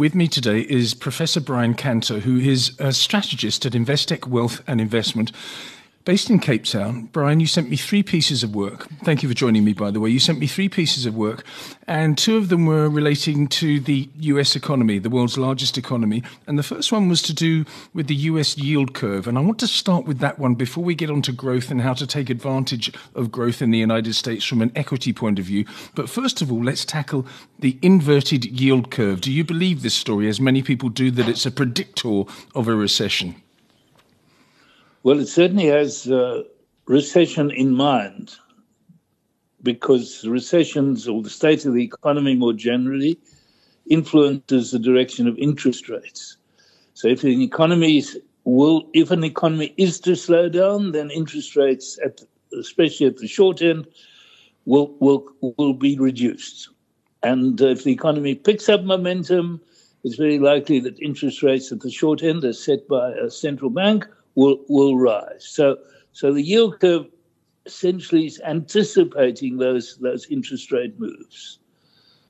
With 0.00 0.14
me 0.14 0.28
today 0.28 0.60
is 0.60 0.94
Professor 0.94 1.42
Brian 1.42 1.74
Kantor, 1.74 2.20
who 2.20 2.38
is 2.38 2.74
a 2.78 2.90
strategist 2.90 3.66
at 3.66 3.72
Investec 3.72 4.26
Wealth 4.26 4.62
and 4.66 4.80
Investment. 4.80 5.30
Based 6.06 6.30
in 6.30 6.38
Cape 6.38 6.64
Town, 6.64 7.10
Brian, 7.12 7.40
you 7.40 7.46
sent 7.46 7.68
me 7.68 7.76
three 7.76 8.02
pieces 8.02 8.42
of 8.42 8.54
work. 8.54 8.88
Thank 9.04 9.22
you 9.22 9.28
for 9.28 9.34
joining 9.34 9.66
me, 9.66 9.74
by 9.74 9.90
the 9.90 10.00
way. 10.00 10.08
You 10.08 10.18
sent 10.18 10.38
me 10.38 10.46
three 10.46 10.70
pieces 10.70 11.04
of 11.04 11.14
work, 11.14 11.44
and 11.86 12.16
two 12.16 12.38
of 12.38 12.48
them 12.48 12.64
were 12.64 12.88
relating 12.88 13.46
to 13.48 13.80
the 13.80 14.08
US 14.20 14.56
economy, 14.56 14.98
the 14.98 15.10
world's 15.10 15.36
largest 15.36 15.76
economy. 15.76 16.22
And 16.46 16.58
the 16.58 16.62
first 16.62 16.90
one 16.90 17.10
was 17.10 17.20
to 17.22 17.34
do 17.34 17.66
with 17.92 18.06
the 18.06 18.14
US 18.14 18.56
yield 18.56 18.94
curve. 18.94 19.28
And 19.28 19.36
I 19.36 19.42
want 19.42 19.58
to 19.58 19.66
start 19.66 20.06
with 20.06 20.20
that 20.20 20.38
one 20.38 20.54
before 20.54 20.82
we 20.82 20.94
get 20.94 21.10
on 21.10 21.20
to 21.20 21.32
growth 21.32 21.70
and 21.70 21.82
how 21.82 21.92
to 21.92 22.06
take 22.06 22.30
advantage 22.30 22.90
of 23.14 23.30
growth 23.30 23.60
in 23.60 23.70
the 23.70 23.78
United 23.78 24.14
States 24.14 24.42
from 24.46 24.62
an 24.62 24.72
equity 24.74 25.12
point 25.12 25.38
of 25.38 25.44
view. 25.44 25.66
But 25.94 26.08
first 26.08 26.40
of 26.40 26.50
all, 26.50 26.64
let's 26.64 26.86
tackle 26.86 27.26
the 27.58 27.78
inverted 27.82 28.46
yield 28.46 28.90
curve. 28.90 29.20
Do 29.20 29.30
you 29.30 29.44
believe 29.44 29.82
this 29.82 29.94
story, 29.94 30.30
as 30.30 30.40
many 30.40 30.62
people 30.62 30.88
do, 30.88 31.10
that 31.10 31.28
it's 31.28 31.44
a 31.44 31.50
predictor 31.50 32.22
of 32.54 32.68
a 32.68 32.74
recession? 32.74 33.34
Well, 35.02 35.18
it 35.18 35.28
certainly 35.28 35.66
has 35.66 36.10
uh, 36.10 36.42
recession 36.86 37.50
in 37.50 37.72
mind 37.72 38.36
because 39.62 40.26
recessions 40.26 41.08
or 41.08 41.22
the 41.22 41.30
state 41.30 41.64
of 41.64 41.72
the 41.72 41.82
economy 41.82 42.34
more 42.34 42.52
generally 42.52 43.18
influences 43.88 44.72
the 44.72 44.78
direction 44.78 45.26
of 45.26 45.38
interest 45.38 45.88
rates. 45.88 46.36
So 46.92 47.08
if 47.08 47.24
an 47.24 47.40
economy 47.40 48.04
will, 48.44 48.90
if 48.92 49.10
an 49.10 49.24
economy 49.24 49.72
is 49.78 50.00
to 50.00 50.14
slow 50.14 50.50
down, 50.50 50.92
then 50.92 51.10
interest 51.10 51.56
rates, 51.56 51.98
at, 52.04 52.20
especially 52.58 53.06
at 53.06 53.16
the 53.16 53.28
short 53.28 53.62
end, 53.62 53.86
will 54.66 54.94
will 55.00 55.26
will 55.40 55.72
be 55.72 55.98
reduced. 55.98 56.68
And 57.22 57.58
if 57.60 57.84
the 57.84 57.92
economy 57.92 58.34
picks 58.34 58.68
up 58.68 58.82
momentum, 58.82 59.62
it's 60.04 60.16
very 60.16 60.38
likely 60.38 60.78
that 60.80 61.00
interest 61.00 61.42
rates 61.42 61.72
at 61.72 61.80
the 61.80 61.90
short 61.90 62.22
end, 62.22 62.44
as 62.44 62.62
set 62.62 62.86
by 62.86 63.12
a 63.12 63.30
central 63.30 63.70
bank, 63.70 64.06
will 64.40 64.58
will 64.68 64.96
rise. 65.12 65.44
So 65.56 65.64
so 66.12 66.32
the 66.32 66.42
yield 66.52 66.80
curve 66.80 67.06
essentially 67.66 68.24
is 68.26 68.40
anticipating 68.54 69.58
those 69.58 69.86
those 70.06 70.26
interest 70.36 70.72
rate 70.72 70.94
moves. 70.98 71.58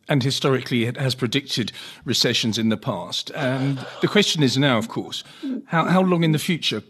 And 0.08 0.22
historically, 0.22 0.81
it 0.91 0.97
has 0.97 1.14
predicted 1.14 1.70
recessions 2.05 2.58
in 2.58 2.69
the 2.69 2.77
past. 2.77 3.31
And 3.36 3.78
the 4.00 4.08
question 4.08 4.42
is 4.42 4.58
now, 4.58 4.77
of 4.77 4.88
course, 4.88 5.22
how, 5.66 5.84
how 5.84 6.03
long 6.03 6.25
in 6.25 6.33
the 6.33 6.38
future 6.38 6.83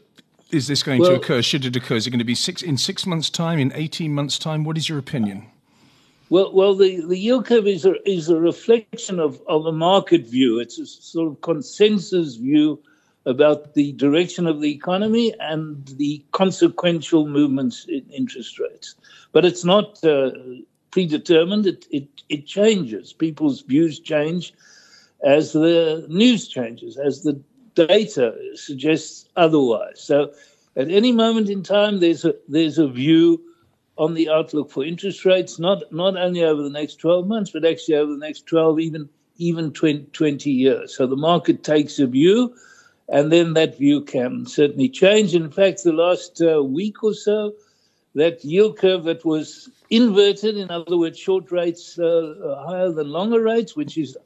is 0.50 0.66
this 0.66 0.82
going 0.82 1.00
well, 1.00 1.10
to 1.10 1.16
occur? 1.16 1.42
Should 1.42 1.66
it 1.66 1.76
occur? 1.76 1.96
Is 1.96 2.06
it 2.06 2.10
going 2.10 2.26
to 2.26 2.32
be 2.34 2.34
six 2.34 2.62
in 2.62 2.78
six 2.78 3.04
months' 3.04 3.28
time? 3.28 3.58
In 3.58 3.72
eighteen 3.74 4.14
months' 4.14 4.38
time? 4.38 4.64
What 4.64 4.78
is 4.78 4.88
your 4.88 4.98
opinion? 4.98 5.46
Well, 6.30 6.50
well, 6.54 6.74
the, 6.76 7.04
the 7.12 7.18
yield 7.18 7.44
curve 7.46 7.66
is 7.66 7.84
a, 7.84 7.94
is 8.08 8.28
a 8.30 8.41
reflection 8.41 9.20
of, 9.20 9.42
of 9.48 9.66
a 9.66 9.72
market 9.72 10.24
view. 10.26 10.60
It's 10.60 10.78
a 10.78 10.86
sort 10.86 11.28
of 11.28 11.41
consensus 11.41 12.36
view 12.36 12.80
about 13.26 13.74
the 13.74 13.92
direction 13.92 14.46
of 14.46 14.60
the 14.60 14.72
economy 14.72 15.34
and 15.40 15.86
the 15.98 16.24
consequential 16.32 17.26
movements 17.26 17.84
in 17.88 18.04
interest 18.10 18.58
rates. 18.58 18.94
But 19.32 19.44
it's 19.44 19.64
not 19.64 20.02
uh, 20.04 20.30
predetermined, 20.90 21.66
it, 21.66 21.86
it, 21.91 22.08
it 22.28 22.46
changes. 22.46 23.12
People's 23.12 23.60
views 23.62 24.00
change 24.00 24.54
as 25.22 25.52
the 25.52 26.06
news 26.08 26.48
changes, 26.48 26.96
as 26.96 27.22
the 27.22 27.41
data 27.74 28.34
suggests 28.54 29.28
otherwise. 29.36 30.00
So 30.00 30.32
at 30.76 30.91
any 30.91 31.12
moment 31.12 31.50
in 31.50 31.62
time, 31.62 32.00
there's 32.00 32.24
a, 32.24 32.34
there's 32.48 32.78
a 32.78 32.88
view 32.88 33.42
on 33.98 34.14
the 34.14 34.30
outlook 34.30 34.70
for 34.70 34.82
interest 34.82 35.26
rates, 35.26 35.58
not, 35.58 35.82
not 35.92 36.16
only 36.16 36.42
over 36.42 36.62
the 36.62 36.70
next 36.70 36.96
12 36.96 37.26
months, 37.26 37.50
but 37.50 37.66
actually 37.66 37.96
over 37.96 38.12
the 38.12 38.18
next 38.18 38.46
12, 38.46 38.80
even, 38.80 39.08
even 39.36 39.72
20, 39.72 40.04
20 40.04 40.50
years. 40.50 40.96
So 40.96 41.06
the 41.06 41.16
market 41.16 41.62
takes 41.62 41.98
a 41.98 42.06
view 42.06 42.54
and 43.11 43.33
then 43.33 43.55
that 43.55 43.77
view 43.77 44.00
can 44.03 44.47
certainly 44.47 44.89
change. 44.89 45.34
In 45.34 45.50
fact, 45.50 45.83
the 45.83 45.92
last 45.92 46.41
uh, 46.41 46.62
week 46.62 47.03
or 47.03 47.14
so, 47.14 47.53
that 48.14 48.44
yield 48.44 48.78
curve 48.78 49.04
that 49.04 49.25
was 49.25 49.69
inverted, 49.91 50.56
in 50.56 50.71
other 50.71 50.97
words, 50.97 51.19
short 51.19 51.50
rates 51.50 51.99
uh, 51.99 52.65
higher 52.66 52.91
than 52.91 53.09
longer 53.09 53.41
rates, 53.41 53.76
which 53.76 53.99
is 53.99 54.16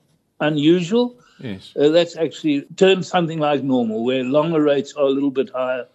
unusual. 0.40 1.18
Yes. 1.40 1.72
Uh, 1.78 1.88
that's 1.88 2.16
actually 2.16 2.62
turned 2.76 3.04
something 3.04 3.38
like 3.38 3.62
normal, 3.62 4.04
where 4.04 4.22
longer 4.22 4.62
rates 4.62 4.94
are 4.94 5.06
a 5.06 5.10
little 5.10 5.30
bit 5.30 5.50
higher 5.50 5.86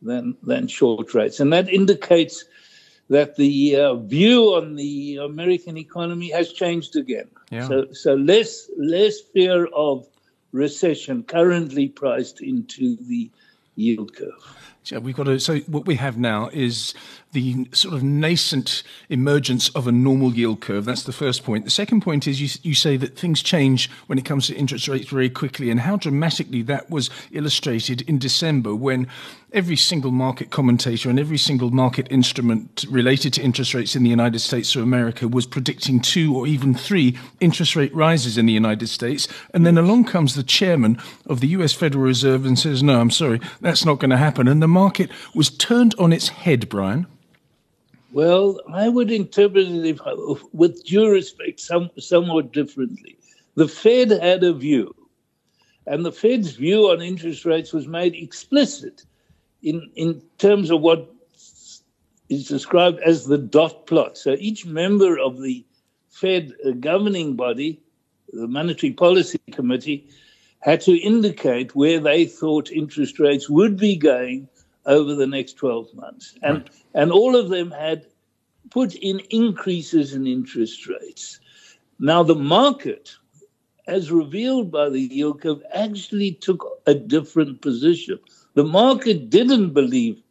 than 0.00 0.36
than 0.42 0.68
short 0.68 1.12
rates, 1.14 1.40
and 1.40 1.52
that 1.52 1.68
indicates 1.68 2.44
that 3.10 3.36
the 3.36 3.76
uh, 3.76 3.94
view 3.94 4.54
on 4.54 4.76
the 4.76 5.16
American 5.16 5.76
economy 5.76 6.30
has 6.30 6.52
changed 6.52 6.94
again. 6.96 7.28
Yeah. 7.50 7.66
So, 7.66 7.92
so 7.92 8.14
less 8.14 8.70
less 8.78 9.20
fear 9.20 9.66
of 9.66 10.06
recession 10.52 11.22
currently 11.22 11.88
priced 11.88 12.40
into 12.40 12.96
the 13.06 13.30
yield 13.76 14.14
curve. 14.14 14.56
Yeah, 14.86 14.98
we've 14.98 15.14
got 15.14 15.24
to. 15.24 15.38
So 15.38 15.58
what 15.60 15.86
we 15.86 15.96
have 15.96 16.18
now 16.18 16.48
is 16.52 16.94
the 17.32 17.68
sort 17.72 17.94
of 17.94 18.02
nascent 18.02 18.82
emergence 19.08 19.68
of 19.70 19.86
a 19.86 19.92
normal 19.92 20.32
yield 20.32 20.60
curve. 20.60 20.84
That's 20.84 21.02
the 21.02 21.12
first 21.12 21.44
point. 21.44 21.64
The 21.64 21.70
second 21.70 22.00
point 22.00 22.26
is 22.26 22.40
you, 22.40 22.48
you 22.62 22.74
say 22.74 22.96
that 22.96 23.18
things 23.18 23.42
change 23.42 23.90
when 24.06 24.18
it 24.18 24.24
comes 24.24 24.46
to 24.46 24.54
interest 24.54 24.88
rates 24.88 25.08
very 25.08 25.28
quickly, 25.28 25.70
and 25.70 25.80
how 25.80 25.96
dramatically 25.96 26.62
that 26.62 26.90
was 26.90 27.10
illustrated 27.32 28.02
in 28.02 28.18
December 28.18 28.74
when 28.74 29.06
every 29.52 29.76
single 29.76 30.10
market 30.10 30.50
commentator 30.50 31.08
and 31.08 31.18
every 31.18 31.38
single 31.38 31.70
market 31.70 32.06
instrument 32.10 32.84
related 32.90 33.32
to 33.32 33.42
interest 33.42 33.72
rates 33.72 33.96
in 33.96 34.02
the 34.02 34.10
United 34.10 34.38
States 34.40 34.76
or 34.76 34.82
America 34.82 35.26
was 35.26 35.46
predicting 35.46 36.00
two 36.00 36.36
or 36.36 36.46
even 36.46 36.74
three 36.74 37.16
interest 37.40 37.74
rate 37.74 37.94
rises 37.94 38.36
in 38.36 38.46
the 38.46 38.52
United 38.52 38.88
States. 38.88 39.26
And 39.54 39.64
then 39.64 39.78
along 39.78 40.04
comes 40.04 40.34
the 40.34 40.42
chairman 40.42 41.00
of 41.26 41.40
the 41.40 41.48
US 41.48 41.72
Federal 41.72 42.04
Reserve 42.04 42.44
and 42.44 42.58
says, 42.58 42.82
No, 42.82 43.00
I'm 43.00 43.10
sorry, 43.10 43.40
that's 43.60 43.84
not 43.84 43.98
going 43.98 44.10
to 44.10 44.16
happen. 44.16 44.48
And 44.48 44.62
the 44.62 44.68
market 44.68 45.10
was 45.34 45.50
turned 45.50 45.94
on 45.98 46.12
its 46.12 46.28
head, 46.28 46.68
Brian. 46.68 47.06
Well, 48.12 48.60
I 48.72 48.88
would 48.88 49.10
interpret 49.10 49.66
it, 49.68 50.00
with 50.52 50.84
due 50.84 51.08
respect, 51.08 51.60
some, 51.60 51.90
somewhat 51.98 52.52
differently. 52.52 53.18
The 53.54 53.68
Fed 53.68 54.10
had 54.10 54.42
a 54.44 54.52
view, 54.52 54.94
and 55.86 56.04
the 56.04 56.12
Fed's 56.12 56.52
view 56.52 56.90
on 56.90 57.02
interest 57.02 57.44
rates 57.44 57.72
was 57.72 57.86
made 57.86 58.14
explicit 58.14 59.04
in, 59.62 59.90
in 59.96 60.22
terms 60.38 60.70
of 60.70 60.80
what 60.80 61.12
is 62.28 62.46
described 62.46 63.00
as 63.00 63.26
the 63.26 63.38
dot 63.38 63.86
plot. 63.86 64.16
So 64.16 64.36
each 64.38 64.64
member 64.64 65.18
of 65.18 65.40
the 65.42 65.64
Fed 66.08 66.52
governing 66.80 67.36
body, 67.36 67.80
the 68.32 68.48
Monetary 68.48 68.92
Policy 68.92 69.38
Committee, 69.52 70.08
had 70.60 70.80
to 70.82 70.96
indicate 70.96 71.74
where 71.74 72.00
they 72.00 72.26
thought 72.26 72.70
interest 72.70 73.18
rates 73.18 73.48
would 73.48 73.76
be 73.76 73.96
going 73.96 74.48
over 74.86 75.14
the 75.14 75.26
next 75.26 75.54
12 75.54 75.94
months. 75.94 76.34
And, 76.42 76.58
right. 76.58 76.70
and 76.94 77.12
all 77.12 77.36
of 77.36 77.48
them 77.48 77.70
had 77.70 78.06
put 78.70 78.94
in 78.94 79.20
increases 79.30 80.14
in 80.14 80.26
interest 80.26 80.86
rates. 80.88 81.40
Now, 81.98 82.22
the 82.22 82.34
market, 82.34 83.14
as 83.86 84.10
revealed 84.10 84.70
by 84.70 84.88
the 84.88 85.00
yield 85.00 85.42
curve, 85.42 85.62
actually 85.72 86.32
took 86.32 86.80
a 86.86 86.94
different 86.94 87.60
position. 87.60 88.18
The 88.54 88.64
market 88.64 89.30
didn't 89.30 89.70
believe 89.70 90.22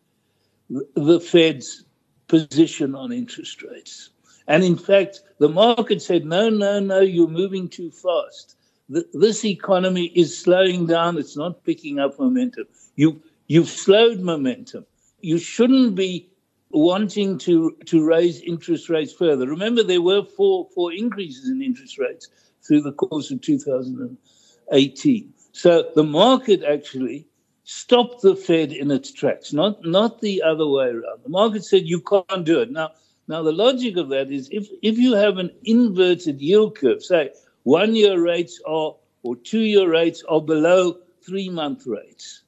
the 0.70 1.20
Fed's 1.20 1.86
position 2.28 2.96
on 2.96 3.12
interest 3.12 3.64
rates. 3.64 4.10
And 4.48 4.64
in 4.64 4.78
fact, 4.78 5.22
the 5.40 5.50
market 5.50 6.02
said, 6.02 6.26
no, 6.26 6.50
no, 6.50 6.80
no, 6.80 7.00
you're 7.02 7.28
moving 7.28 7.68
too 7.68 7.92
fast. 7.92 8.56
This 8.90 9.44
economy 9.44 10.06
is 10.16 10.38
slowing 10.38 10.86
down. 10.86 11.18
It's 11.18 11.36
not 11.36 11.64
picking 11.66 12.00
up 12.00 12.18
momentum. 12.18 12.66
You, 12.96 13.22
You've 13.48 13.70
slowed 13.70 14.20
momentum. 14.20 14.86
You 15.22 15.40
shouldn't 15.40 15.96
be 15.96 16.30
wanting 16.70 17.38
to, 17.40 17.78
to 17.86 18.06
raise 18.06 18.42
interest 18.42 18.90
rates 18.90 19.14
further. 19.14 19.48
Remember, 19.48 19.84
there 19.84 20.02
were 20.02 20.24
four, 20.24 20.68
four 20.76 20.92
increases 20.92 21.50
in 21.50 21.62
interest 21.62 21.98
rates 21.98 22.28
through 22.62 22.82
the 22.82 22.92
course 22.92 23.32
of 23.32 23.42
2018. 23.42 25.34
So 25.54 25.90
the 25.96 26.04
market 26.04 26.64
actually 26.64 27.26
stopped 27.64 28.22
the 28.22 28.36
Fed 28.36 28.72
in 28.72 28.92
its 28.92 29.12
tracks, 29.12 29.54
not, 29.54 29.84
not 29.86 30.22
the 30.22 30.42
other 30.42 30.68
way 30.68 30.88
around. 30.88 31.24
The 31.24 31.30
market 31.30 31.64
said 31.64 31.88
you 31.88 32.02
can't 32.02 32.46
do 32.46 32.60
it. 32.62 32.72
Now, 32.72 32.92
now 33.28 33.44
the 33.44 33.52
logic 33.52 33.98
of 33.98 34.10
that 34.10 34.32
is 34.32 34.50
if, 34.52 34.68
if 34.82 34.98
you 34.98 35.14
have 35.14 35.38
an 35.38 35.52
inverted 35.64 36.42
yield 36.42 36.78
curve, 36.78 37.04
say 37.04 37.32
one 37.64 37.96
year 37.96 38.22
rates 38.22 38.62
are 38.68 38.96
or 39.24 39.36
two 39.36 39.60
year 39.60 39.90
rates 39.90 40.24
are 40.30 40.42
below 40.42 40.98
three 41.26 41.50
month 41.50 41.86
rates, 41.86 42.44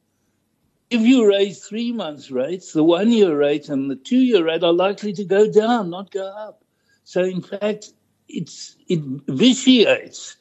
if 0.90 1.02
you 1.02 1.28
raise 1.28 1.66
three 1.66 1.92
months 1.92 2.32
rates, 2.32 2.74
the 2.74 2.84
one 2.84 3.12
year 3.12 3.38
rate 3.38 3.70
and 3.70 3.90
the 3.90 3.96
two 3.96 4.18
year 4.18 4.44
rate 4.44 4.64
are 4.64 4.74
likely 4.74 5.14
to 5.14 5.24
go 5.24 5.52
down, 5.52 5.90
not 5.90 6.12
go 6.12 6.28
up. 6.28 6.64
So, 7.04 7.24
in 7.24 7.42
fact, 7.42 7.94
it's, 8.28 8.76
it 8.88 9.00
vitiates 9.28 10.36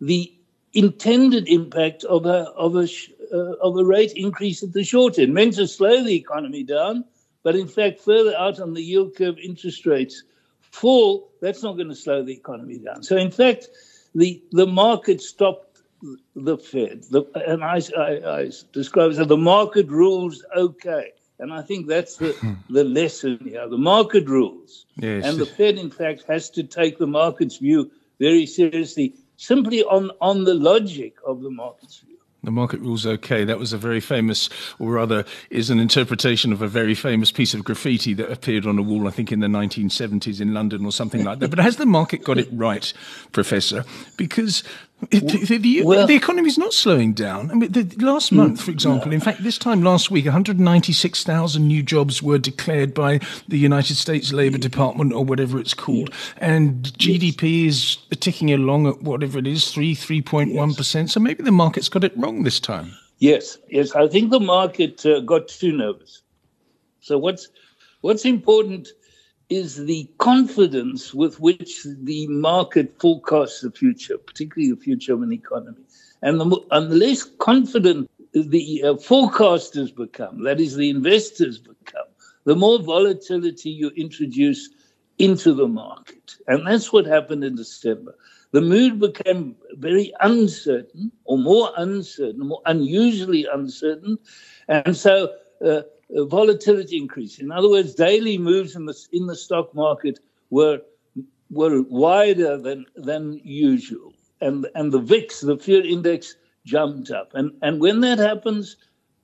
the 0.00 0.32
intended 0.72 1.48
impact 1.48 2.04
of 2.04 2.26
a, 2.26 2.50
of, 2.56 2.76
a, 2.76 2.88
uh, 3.32 3.56
of 3.62 3.76
a 3.76 3.84
rate 3.84 4.12
increase 4.14 4.62
at 4.62 4.72
the 4.72 4.84
short 4.84 5.18
end, 5.18 5.34
meant 5.34 5.54
to 5.54 5.66
slow 5.66 6.02
the 6.02 6.14
economy 6.14 6.62
down, 6.62 7.04
but 7.42 7.56
in 7.56 7.66
fact, 7.66 8.00
further 8.00 8.34
out 8.36 8.60
on 8.60 8.74
the 8.74 8.82
yield 8.82 9.16
curve, 9.16 9.38
interest 9.38 9.86
rates 9.86 10.22
fall. 10.60 11.30
That's 11.40 11.62
not 11.62 11.76
going 11.76 11.88
to 11.88 11.94
slow 11.94 12.22
the 12.22 12.32
economy 12.32 12.78
down. 12.78 13.02
So, 13.02 13.16
in 13.16 13.30
fact, 13.30 13.68
the, 14.14 14.42
the 14.52 14.66
market 14.66 15.20
stopped 15.20 15.69
the 16.34 16.56
Fed, 16.56 17.04
the, 17.10 17.24
and 17.46 17.62
I, 17.64 17.80
I, 17.96 18.40
I 18.40 18.50
describe 18.72 19.12
it 19.12 19.18
as 19.18 19.26
the 19.26 19.36
market 19.36 19.88
rules 19.88 20.44
okay. 20.56 21.12
And 21.38 21.52
I 21.54 21.62
think 21.62 21.86
that's 21.86 22.16
the, 22.16 22.32
hmm. 22.32 22.52
the 22.68 22.84
lesson 22.84 23.38
here. 23.42 23.66
The 23.66 23.78
market 23.78 24.28
rules. 24.28 24.84
Yes. 24.96 25.24
And 25.24 25.38
the 25.38 25.46
Fed, 25.46 25.78
in 25.78 25.90
fact, 25.90 26.24
has 26.28 26.50
to 26.50 26.62
take 26.62 26.98
the 26.98 27.06
market's 27.06 27.56
view 27.56 27.90
very 28.18 28.44
seriously, 28.44 29.14
simply 29.36 29.82
on, 29.82 30.10
on 30.20 30.44
the 30.44 30.54
logic 30.54 31.16
of 31.26 31.40
the 31.40 31.50
market's 31.50 31.98
view. 32.00 32.10
The 32.42 32.50
market 32.50 32.80
rules 32.80 33.06
okay. 33.06 33.44
That 33.44 33.58
was 33.58 33.74
a 33.74 33.78
very 33.78 34.00
famous, 34.00 34.48
or 34.78 34.92
rather, 34.92 35.24
is 35.50 35.68
an 35.68 35.78
interpretation 35.78 36.52
of 36.52 36.62
a 36.62 36.68
very 36.68 36.94
famous 36.94 37.30
piece 37.30 37.52
of 37.52 37.64
graffiti 37.64 38.14
that 38.14 38.30
appeared 38.32 38.66
on 38.66 38.78
a 38.78 38.82
wall, 38.82 39.06
I 39.06 39.10
think, 39.10 39.30
in 39.30 39.40
the 39.40 39.46
1970s 39.46 40.40
in 40.40 40.54
London 40.54 40.86
or 40.86 40.92
something 40.92 41.22
like 41.22 41.40
that. 41.40 41.50
But 41.50 41.58
has 41.58 41.76
the 41.76 41.84
market 41.84 42.24
got 42.24 42.38
it 42.38 42.48
right, 42.50 42.90
Professor? 43.32 43.84
Because 44.16 44.62
the, 45.08 45.58
the, 45.58 45.82
well, 45.82 46.06
the 46.06 46.14
economy 46.14 46.48
is 46.48 46.58
not 46.58 46.74
slowing 46.74 47.14
down. 47.14 47.50
I 47.50 47.54
mean, 47.54 47.72
the, 47.72 47.84
last 48.04 48.32
month, 48.32 48.60
for 48.60 48.70
example, 48.70 49.08
no. 49.08 49.14
in 49.14 49.20
fact, 49.20 49.42
this 49.42 49.56
time 49.56 49.82
last 49.82 50.10
week, 50.10 50.26
196,000 50.26 51.66
new 51.66 51.82
jobs 51.82 52.22
were 52.22 52.38
declared 52.38 52.92
by 52.92 53.20
the 53.48 53.58
United 53.58 53.96
States 53.96 54.32
Labor 54.32 54.58
Department 54.58 55.12
or 55.12 55.24
whatever 55.24 55.58
it's 55.58 55.74
called. 55.74 56.12
And 56.36 56.84
GDP 56.84 57.64
yes. 57.64 57.98
is 58.10 58.18
ticking 58.20 58.52
along 58.52 58.86
at 58.86 59.02
whatever 59.02 59.38
it 59.38 59.46
is, 59.46 59.72
3, 59.72 59.94
3.1%. 59.94 60.94
Yes. 60.94 61.12
So 61.12 61.20
maybe 61.20 61.42
the 61.42 61.52
market's 61.52 61.88
got 61.88 62.04
it 62.04 62.16
wrong 62.16 62.42
this 62.42 62.60
time. 62.60 62.92
Yes, 63.18 63.58
yes. 63.68 63.94
I 63.94 64.08
think 64.08 64.30
the 64.30 64.40
market 64.40 65.04
uh, 65.06 65.20
got 65.20 65.48
too 65.48 65.72
nervous. 65.72 66.22
So 67.00 67.18
what's 67.18 67.48
what's 68.00 68.24
important 68.24 68.88
is 69.50 69.84
the 69.84 70.08
confidence 70.18 71.12
with 71.12 71.40
which 71.40 71.84
the 71.84 72.26
market 72.28 72.98
forecasts 73.00 73.60
the 73.60 73.70
future, 73.70 74.16
particularly 74.16 74.72
the 74.72 74.80
future 74.80 75.12
of 75.12 75.22
an 75.22 75.32
economy. 75.32 75.82
And 76.22 76.40
the, 76.40 76.46
less 76.88 77.24
confident 77.24 78.08
the 78.32 78.82
uh, 78.84 78.94
forecasters 78.94 79.94
become, 79.94 80.44
that 80.44 80.60
is, 80.60 80.76
the 80.76 80.88
investors 80.88 81.58
become, 81.58 82.06
the 82.44 82.54
more 82.54 82.78
volatility 82.78 83.70
you 83.70 83.90
introduce 83.96 84.70
into 85.18 85.52
the 85.52 85.66
market. 85.66 86.36
And 86.46 86.66
that's 86.66 86.92
what 86.92 87.06
happened 87.06 87.42
in 87.42 87.56
December. 87.56 88.14
The 88.52 88.60
mood 88.60 89.00
became 89.00 89.56
very 89.72 90.12
uncertain, 90.20 91.10
or 91.24 91.38
more 91.38 91.70
uncertain, 91.76 92.48
more 92.48 92.62
unusually 92.66 93.46
uncertain. 93.52 94.18
And 94.68 94.96
so 94.96 95.34
uh, 95.64 95.82
volatility 96.14 96.96
increase. 96.96 97.38
In 97.38 97.50
other 97.50 97.68
words, 97.68 97.94
daily 97.94 98.38
moves 98.38 98.76
in 98.76 98.86
the 98.86 98.96
in 99.12 99.26
the 99.26 99.36
stock 99.36 99.74
market 99.74 100.20
were 100.50 100.80
were 101.50 101.82
wider 101.82 102.56
than 102.56 102.86
than 102.96 103.40
usual, 103.44 104.12
and 104.40 104.66
and 104.74 104.92
the 104.92 105.00
VIX, 105.00 105.40
the 105.40 105.56
fear 105.56 105.84
index, 105.84 106.36
jumped 106.64 107.10
up. 107.10 107.32
And 107.34 107.52
and 107.62 107.80
when 107.80 108.00
that 108.00 108.18
happens, 108.18 108.76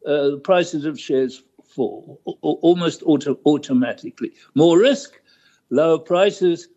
uh, 0.06 0.30
the 0.30 0.40
prices 0.42 0.84
of 0.84 0.98
shares 0.98 1.42
fall 1.64 2.20
almost 2.42 3.02
auto- 3.04 3.38
automatically. 3.44 4.32
More 4.54 4.78
risk, 4.78 5.20
lower 5.70 5.98
prices 5.98 6.68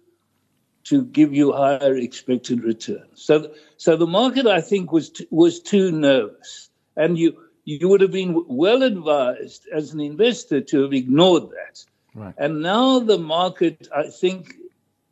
to 0.86 1.06
give 1.06 1.34
you 1.34 1.52
higher 1.52 1.96
expected 1.96 2.64
returns. 2.64 3.22
So 3.22 3.52
so 3.78 3.96
the 3.96 4.08
market, 4.08 4.48
I 4.48 4.62
think, 4.62 4.92
was 4.92 5.10
t- 5.10 5.28
was 5.30 5.60
too 5.60 5.92
nervous, 5.92 6.70
and 6.96 7.18
you 7.18 7.38
you 7.69 7.88
would 7.88 8.01
have 8.01 8.12
been 8.12 8.44
well 8.48 8.81
advised 8.81 9.68
as 9.71 9.94
an 9.94 10.00
investor 10.00 10.60
to 10.60 10.81
have 10.83 10.94
ignored 10.94 11.50
that. 11.51 11.86
Right. 12.16 12.33
And 12.38 12.62
now 12.62 13.00
the 13.00 13.19
market, 13.19 13.88
I 13.95 14.10
think, 14.10 14.56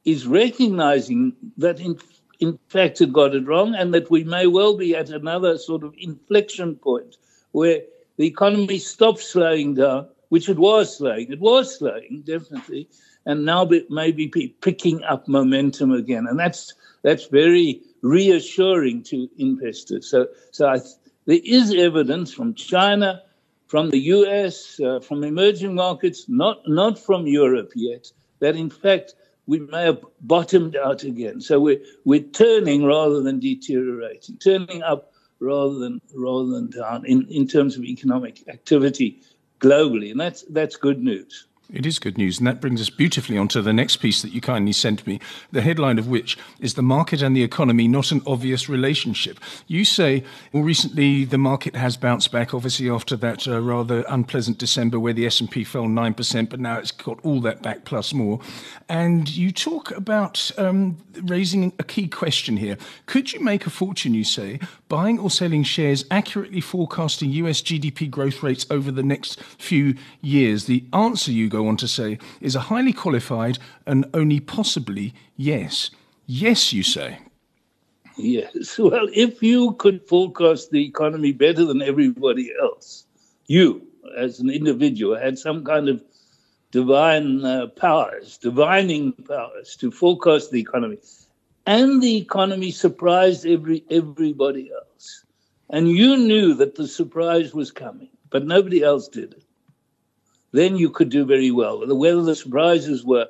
is 0.05 0.25
recognizing 0.25 1.33
that 1.57 1.79
in, 1.79 1.99
in 2.39 2.57
fact 2.67 3.01
it 3.01 3.13
got 3.13 3.35
it 3.35 3.45
wrong 3.45 3.75
and 3.75 3.93
that 3.93 4.09
we 4.09 4.23
may 4.23 4.47
well 4.47 4.75
be 4.75 4.95
at 4.95 5.09
another 5.09 5.57
sort 5.57 5.83
of 5.83 5.93
inflection 5.99 6.75
point 6.75 7.17
where 7.51 7.81
the 8.17 8.25
economy 8.25 8.79
stops 8.79 9.27
slowing 9.27 9.75
down, 9.75 10.07
which 10.29 10.49
it 10.49 10.57
was 10.57 10.97
slowing. 10.97 11.31
It 11.31 11.39
was 11.39 11.77
slowing, 11.77 12.23
definitely, 12.25 12.89
and 13.27 13.45
now 13.45 13.69
maybe 13.89 14.27
picking 14.61 15.03
up 15.03 15.27
momentum 15.27 15.91
again. 15.91 16.25
And 16.27 16.39
that's 16.39 16.73
that's 17.03 17.27
very 17.27 17.81
reassuring 18.01 19.03
to 19.03 19.29
investors. 19.37 20.09
So, 20.09 20.27
so 20.51 20.67
I, 20.67 20.79
there 21.27 21.39
is 21.43 21.73
evidence 21.73 22.33
from 22.33 22.55
China, 22.55 23.21
from 23.67 23.89
the 23.89 23.99
US, 23.99 24.79
uh, 24.79 25.01
from 25.01 25.23
emerging 25.23 25.75
markets, 25.75 26.25
not, 26.27 26.61
not 26.67 26.97
from 26.97 27.27
Europe 27.27 27.73
yet, 27.75 28.11
that 28.39 28.55
in 28.55 28.69
fact 28.69 29.13
we 29.45 29.59
may 29.59 29.83
have 29.83 30.03
bottomed 30.21 30.75
out 30.77 31.03
again. 31.03 31.41
So 31.41 31.59
we're, 31.59 31.81
we're 32.05 32.21
turning 32.21 32.85
rather 32.85 33.21
than 33.21 33.39
deteriorating, 33.39 34.37
turning 34.37 34.81
up 34.83 35.11
rather 35.39 35.75
than, 35.75 36.01
rather 36.15 36.49
than 36.49 36.69
down 36.69 37.05
in, 37.05 37.27
in 37.27 37.45
terms 37.45 37.75
of 37.75 37.83
economic 37.83 38.47
activity 38.47 39.21
globally. 39.59 40.11
And 40.11 40.19
that's, 40.19 40.43
that's 40.43 40.77
good 40.77 41.03
news. 41.03 41.47
It 41.71 41.85
is 41.85 41.99
good 41.99 42.17
news. 42.17 42.37
And 42.37 42.47
that 42.47 42.61
brings 42.61 42.79
us 42.79 42.89
beautifully 42.89 43.37
onto 43.37 43.61
the 43.61 43.73
next 43.73 43.97
piece 43.97 44.21
that 44.21 44.31
you 44.31 44.39
kindly 44.39 44.71
sent 44.71 45.05
me, 45.05 45.19
the 45.51 45.61
headline 45.61 45.99
of 45.99 46.07
which 46.07 46.37
is 46.61 46.75
The 46.75 46.81
Market 46.81 47.21
and 47.21 47.35
the 47.35 47.43
Economy 47.43 47.89
Not 47.89 48.13
an 48.13 48.21
Obvious 48.25 48.69
Relationship. 48.69 49.37
You 49.67 49.83
say, 49.83 50.23
well, 50.53 50.63
recently 50.63 51.25
the 51.25 51.37
market 51.37 51.75
has 51.75 51.97
bounced 51.97 52.31
back, 52.31 52.53
obviously 52.53 52.89
after 52.89 53.17
that 53.17 53.49
uh, 53.49 53.61
rather 53.61 54.05
unpleasant 54.07 54.59
December 54.59 54.97
where 54.97 55.11
the 55.11 55.25
S&P 55.25 55.65
fell 55.65 55.87
9%, 55.87 56.49
but 56.49 56.61
now 56.61 56.77
it's 56.77 56.91
got 56.91 57.19
all 57.23 57.41
that 57.41 57.61
back 57.61 57.83
plus 57.83 58.13
more. 58.13 58.39
And 58.87 59.29
you 59.35 59.51
talk 59.51 59.91
about 59.91 60.49
um, 60.57 60.97
raising 61.23 61.73
a 61.79 61.83
key 61.83 62.07
question 62.07 62.55
here. 62.55 62.77
Could 63.07 63.33
you 63.33 63.41
make 63.41 63.65
a 63.65 63.69
fortune, 63.69 64.13
you 64.13 64.23
say, 64.23 64.61
buying 64.87 65.19
or 65.19 65.29
selling 65.29 65.63
shares 65.63 66.05
accurately 66.11 66.61
forecasting 66.61 67.31
US 67.31 67.61
GDP 67.61 68.09
growth 68.09 68.41
rates 68.41 68.65
over 68.69 68.89
the 68.89 69.03
next 69.03 69.41
few 69.57 69.95
years? 70.21 70.65
The 70.65 70.85
answer 70.93 71.33
you 71.33 71.49
go 71.57 71.67
on 71.67 71.77
to 71.77 71.87
say 71.87 72.17
is 72.41 72.55
a 72.55 72.67
highly 72.71 72.93
qualified 72.93 73.57
and 73.85 74.05
only 74.13 74.39
possibly 74.39 75.13
yes. 75.35 75.91
Yes, 76.25 76.73
you 76.73 76.83
say. 76.83 77.19
Yes. 78.17 78.79
Well, 78.89 79.07
if 79.13 79.43
you 79.43 79.73
could 79.73 80.01
forecast 80.07 80.71
the 80.71 80.83
economy 80.85 81.31
better 81.31 81.65
than 81.65 81.81
everybody 81.81 82.51
else, 82.61 83.05
you 83.47 83.81
as 84.17 84.39
an 84.39 84.49
individual 84.49 85.15
had 85.15 85.37
some 85.37 85.63
kind 85.63 85.89
of 85.89 86.03
divine 86.71 87.45
uh, 87.45 87.67
powers, 87.67 88.37
divining 88.37 89.13
powers 89.13 89.75
to 89.77 89.91
forecast 89.91 90.51
the 90.51 90.59
economy 90.59 90.97
and 91.67 92.01
the 92.01 92.17
economy 92.17 92.71
surprised 92.71 93.45
every 93.45 93.83
everybody 93.91 94.71
else. 94.71 95.25
And 95.69 95.89
you 95.89 96.15
knew 96.15 96.53
that 96.55 96.75
the 96.75 96.87
surprise 96.87 97.53
was 97.53 97.71
coming, 97.71 98.09
but 98.29 98.45
nobody 98.45 98.81
else 98.81 99.09
did 99.09 99.33
it. 99.33 99.43
Then 100.57 100.75
you 100.75 100.89
could 100.89 101.09
do 101.09 101.23
very 101.23 101.51
well. 101.51 101.75
Whether 102.03 102.23
the 102.23 102.35
surprises 102.35 103.05
were 103.05 103.27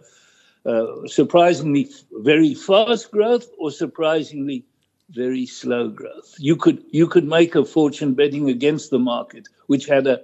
uh, 0.66 1.08
surprisingly 1.08 1.90
very 2.12 2.54
fast 2.54 3.12
growth 3.12 3.48
or 3.58 3.70
surprisingly 3.72 4.66
very 5.10 5.46
slow 5.46 5.90
growth, 5.90 6.36
you 6.38 6.56
could 6.56 6.84
you 6.90 7.08
could 7.08 7.28
make 7.38 7.54
a 7.56 7.66
fortune 7.66 8.14
betting 8.14 8.50
against 8.50 8.92
the 8.92 9.00
market, 9.00 9.48
which 9.68 9.86
had 9.88 10.08
a 10.08 10.22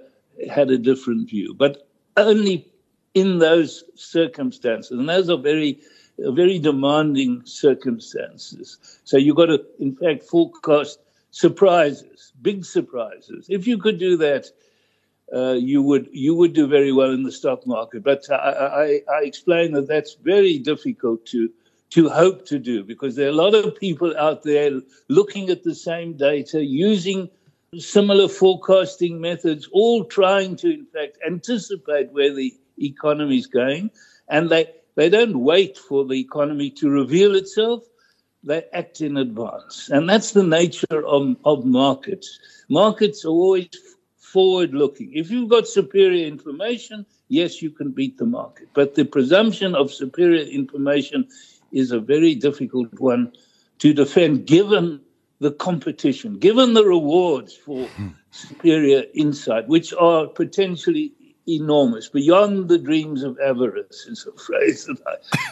had 0.50 0.70
a 0.70 0.78
different 0.78 1.28
view, 1.28 1.54
but 1.54 1.86
only 2.16 2.72
in 3.12 3.38
those 3.38 3.84
circumstances, 3.94 4.98
and 4.98 5.08
those 5.08 5.28
are 5.30 5.36
very 5.52 5.80
very 6.18 6.58
demanding 6.58 7.42
circumstances. 7.44 8.78
So 9.04 9.16
you've 9.16 9.36
got 9.36 9.46
to, 9.46 9.64
in 9.78 9.94
fact, 9.96 10.22
forecast 10.22 11.00
surprises, 11.30 12.32
big 12.40 12.64
surprises. 12.64 13.46
If 13.48 13.66
you 13.66 13.76
could 13.78 13.98
do 13.98 14.16
that, 14.18 14.46
uh, 15.32 15.52
you 15.52 15.82
would 15.82 16.08
you 16.12 16.34
would 16.34 16.52
do 16.52 16.66
very 16.66 16.92
well 16.92 17.10
in 17.10 17.22
the 17.22 17.32
stock 17.32 17.66
market. 17.66 18.02
But 18.02 18.24
I, 18.30 18.34
I, 18.34 19.00
I 19.12 19.22
explain 19.22 19.72
that 19.72 19.88
that's 19.88 20.14
very 20.14 20.58
difficult 20.58 21.24
to 21.26 21.50
to 21.90 22.08
hope 22.08 22.44
to 22.46 22.58
do 22.58 22.82
because 22.82 23.14
there 23.14 23.26
are 23.26 23.30
a 23.30 23.42
lot 23.44 23.54
of 23.54 23.76
people 23.76 24.16
out 24.18 24.42
there 24.42 24.80
looking 25.08 25.48
at 25.50 25.62
the 25.62 25.74
same 25.74 26.16
data, 26.16 26.64
using 26.64 27.28
similar 27.78 28.28
forecasting 28.28 29.20
methods, 29.20 29.68
all 29.72 30.04
trying 30.04 30.56
to, 30.56 30.72
in 30.72 30.86
fact, 30.86 31.18
anticipate 31.26 32.10
where 32.12 32.34
the 32.34 32.52
economy 32.78 33.38
is 33.38 33.46
going, 33.46 33.90
and 34.28 34.50
they 34.50 34.66
they 34.96 35.08
don't 35.08 35.40
wait 35.40 35.78
for 35.78 36.04
the 36.04 36.20
economy 36.20 36.70
to 36.70 36.88
reveal 36.88 37.34
itself. 37.34 37.82
They 38.44 38.62
act 38.74 39.00
in 39.00 39.16
advance. 39.16 39.88
And 39.90 40.08
that's 40.08 40.32
the 40.32 40.44
nature 40.44 41.06
of, 41.06 41.34
of 41.46 41.64
markets. 41.64 42.38
Markets 42.68 43.24
are 43.24 43.28
always 43.28 43.70
forward 44.34 44.74
looking. 44.74 45.12
If 45.14 45.30
you've 45.30 45.48
got 45.48 45.68
superior 45.68 46.26
information, 46.26 47.06
yes, 47.28 47.62
you 47.62 47.70
can 47.70 47.92
beat 47.92 48.18
the 48.18 48.26
market. 48.26 48.66
But 48.74 48.96
the 48.96 49.04
presumption 49.04 49.76
of 49.76 49.92
superior 49.92 50.42
information 50.42 51.28
is 51.70 51.92
a 51.92 52.00
very 52.00 52.34
difficult 52.34 52.92
one 52.98 53.32
to 53.78 53.94
defend 53.94 54.46
given 54.46 55.00
the 55.38 55.52
competition, 55.52 56.40
given 56.40 56.74
the 56.74 56.84
rewards 56.84 57.54
for 57.54 57.86
hmm. 57.86 58.08
superior 58.32 59.04
insight, 59.14 59.68
which 59.68 59.94
are 59.94 60.26
potentially 60.26 61.12
enormous, 61.46 62.08
beyond 62.08 62.68
the 62.68 62.78
dreams 62.78 63.22
of 63.22 63.38
avarice, 63.38 64.06
is 64.06 64.26
a 64.26 64.38
phrase 64.38 64.86
that 64.86 64.98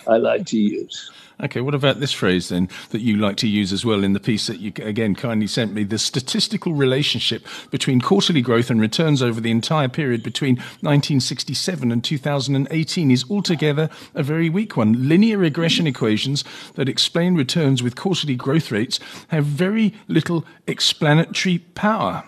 I, 0.06 0.14
I 0.14 0.16
like 0.16 0.46
to 0.46 0.58
use. 0.58 1.10
Okay, 1.42 1.60
what 1.60 1.74
about 1.74 1.98
this 1.98 2.12
phrase 2.12 2.50
then 2.50 2.68
that 2.90 3.00
you 3.00 3.16
like 3.16 3.36
to 3.38 3.48
use 3.48 3.72
as 3.72 3.84
well 3.84 4.04
in 4.04 4.12
the 4.12 4.20
piece 4.20 4.46
that 4.46 4.60
you 4.60 4.72
again 4.76 5.14
kindly 5.14 5.48
sent 5.48 5.72
me? 5.72 5.82
The 5.82 5.98
statistical 5.98 6.72
relationship 6.72 7.44
between 7.70 8.00
quarterly 8.00 8.42
growth 8.42 8.70
and 8.70 8.80
returns 8.80 9.22
over 9.22 9.40
the 9.40 9.50
entire 9.50 9.88
period 9.88 10.22
between 10.22 10.56
1967 10.56 11.90
and 11.90 12.04
2018 12.04 13.10
is 13.10 13.24
altogether 13.28 13.90
a 14.14 14.22
very 14.22 14.48
weak 14.48 14.76
one. 14.76 15.08
Linear 15.08 15.38
regression 15.38 15.86
equations 15.86 16.44
that 16.74 16.88
explain 16.88 17.34
returns 17.34 17.82
with 17.82 17.96
quarterly 17.96 18.36
growth 18.36 18.70
rates 18.70 19.00
have 19.28 19.44
very 19.44 19.94
little 20.06 20.44
explanatory 20.68 21.58
power. 21.58 22.24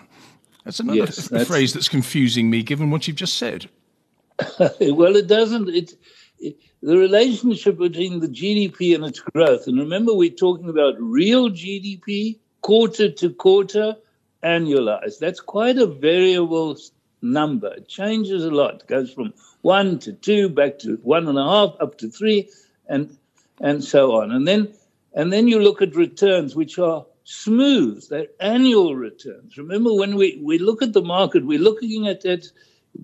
That's 0.65 0.79
another 0.79 0.97
yes, 0.97 1.29
that's... 1.29 1.47
phrase 1.47 1.73
that's 1.73 1.87
confusing 1.87 2.49
me 2.49 2.63
given 2.63 2.89
what 2.89 3.07
you've 3.07 3.15
just 3.15 3.37
said. 3.37 3.69
well, 4.59 5.15
it 5.15 5.27
doesn't. 5.27 5.69
It, 5.69 5.93
it, 6.39 6.57
the 6.81 6.97
relationship 6.97 7.77
between 7.77 8.19
the 8.19 8.27
GDP 8.27 8.95
and 8.95 9.05
its 9.05 9.19
growth, 9.19 9.67
and 9.67 9.79
remember, 9.79 10.13
we're 10.13 10.29
talking 10.29 10.67
about 10.67 10.95
real 10.99 11.49
GDP, 11.49 12.39
quarter 12.61 13.09
to 13.09 13.29
quarter, 13.29 13.95
annualized. 14.43 15.19
That's 15.19 15.39
quite 15.39 15.77
a 15.77 15.85
variable 15.85 16.77
number. 17.21 17.73
It 17.73 17.87
changes 17.87 18.43
a 18.43 18.51
lot. 18.51 18.81
It 18.81 18.87
goes 18.87 19.13
from 19.13 19.33
one 19.61 19.99
to 19.99 20.13
two, 20.13 20.49
back 20.49 20.79
to 20.79 20.97
one 21.03 21.27
and 21.27 21.37
a 21.37 21.43
half, 21.43 21.75
up 21.79 21.97
to 21.99 22.09
three, 22.09 22.49
and 22.87 23.17
and 23.61 23.83
so 23.83 24.15
on. 24.19 24.31
And 24.31 24.47
then 24.47 24.73
and 25.13 25.31
then 25.31 25.47
you 25.47 25.59
look 25.59 25.81
at 25.81 25.95
returns, 25.95 26.55
which 26.55 26.77
are 26.79 27.05
smooth. 27.25 28.07
They're 28.07 28.27
annual 28.39 28.95
returns. 28.95 29.57
Remember, 29.57 29.93
when 29.93 30.15
we, 30.15 30.39
we 30.41 30.57
look 30.57 30.81
at 30.81 30.93
the 30.93 31.01
market, 31.01 31.45
we're 31.45 31.59
looking 31.59 32.07
at 32.07 32.23
it 32.23 32.51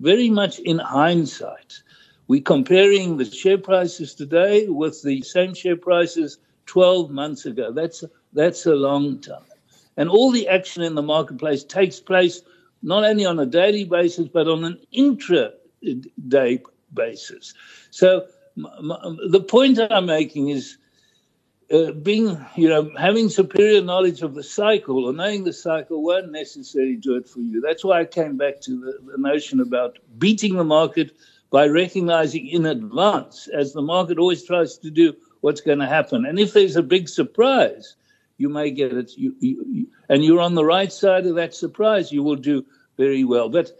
very 0.00 0.30
much 0.30 0.58
in 0.60 0.78
hindsight. 0.78 1.82
We're 2.28 2.40
comparing 2.40 3.18
the 3.18 3.24
share 3.24 3.58
prices 3.58 4.14
today 4.14 4.68
with 4.68 5.02
the 5.02 5.20
same 5.22 5.52
share 5.54 5.76
prices 5.76 6.38
12 6.66 7.10
months 7.10 7.44
ago. 7.44 7.72
That's, 7.72 8.04
that's 8.32 8.64
a 8.64 8.74
long 8.74 9.20
time. 9.20 9.42
And 9.96 10.08
all 10.08 10.30
the 10.30 10.48
action 10.48 10.82
in 10.82 10.94
the 10.94 11.02
marketplace 11.02 11.64
takes 11.64 12.00
place 12.00 12.42
not 12.82 13.04
only 13.04 13.26
on 13.26 13.38
a 13.38 13.46
daily 13.46 13.84
basis, 13.84 14.28
but 14.28 14.48
on 14.48 14.64
an 14.64 14.78
intra-day 14.92 16.62
basis. 16.94 17.54
So 17.90 18.26
the 18.56 19.44
point 19.46 19.78
I'm 19.78 20.06
making 20.06 20.48
is 20.48 20.78
uh, 21.72 21.92
being, 21.92 22.38
you 22.54 22.68
know, 22.68 22.90
having 22.98 23.28
superior 23.28 23.80
knowledge 23.80 24.22
of 24.22 24.34
the 24.34 24.42
cycle 24.42 25.06
or 25.06 25.12
knowing 25.12 25.44
the 25.44 25.52
cycle 25.52 26.02
won't 26.02 26.30
necessarily 26.30 26.96
do 26.96 27.16
it 27.16 27.28
for 27.28 27.40
you. 27.40 27.60
That's 27.60 27.84
why 27.84 28.00
I 28.00 28.04
came 28.04 28.36
back 28.36 28.60
to 28.62 28.78
the, 28.78 29.12
the 29.12 29.18
notion 29.18 29.60
about 29.60 29.98
beating 30.18 30.56
the 30.56 30.64
market 30.64 31.16
by 31.50 31.66
recognizing 31.66 32.46
in 32.46 32.66
advance, 32.66 33.48
as 33.48 33.72
the 33.72 33.82
market 33.82 34.18
always 34.18 34.44
tries 34.44 34.76
to 34.78 34.90
do, 34.90 35.14
what's 35.40 35.60
going 35.60 35.78
to 35.78 35.86
happen. 35.86 36.24
And 36.26 36.38
if 36.38 36.52
there's 36.52 36.76
a 36.76 36.82
big 36.82 37.08
surprise, 37.08 37.96
you 38.38 38.48
may 38.48 38.70
get 38.70 38.92
it, 38.92 39.12
you, 39.16 39.34
you, 39.40 39.86
and 40.08 40.24
you're 40.24 40.40
on 40.40 40.54
the 40.54 40.64
right 40.64 40.92
side 40.92 41.26
of 41.26 41.34
that 41.36 41.54
surprise, 41.54 42.12
you 42.12 42.22
will 42.22 42.36
do 42.36 42.64
very 42.96 43.24
well. 43.24 43.48
But 43.48 43.72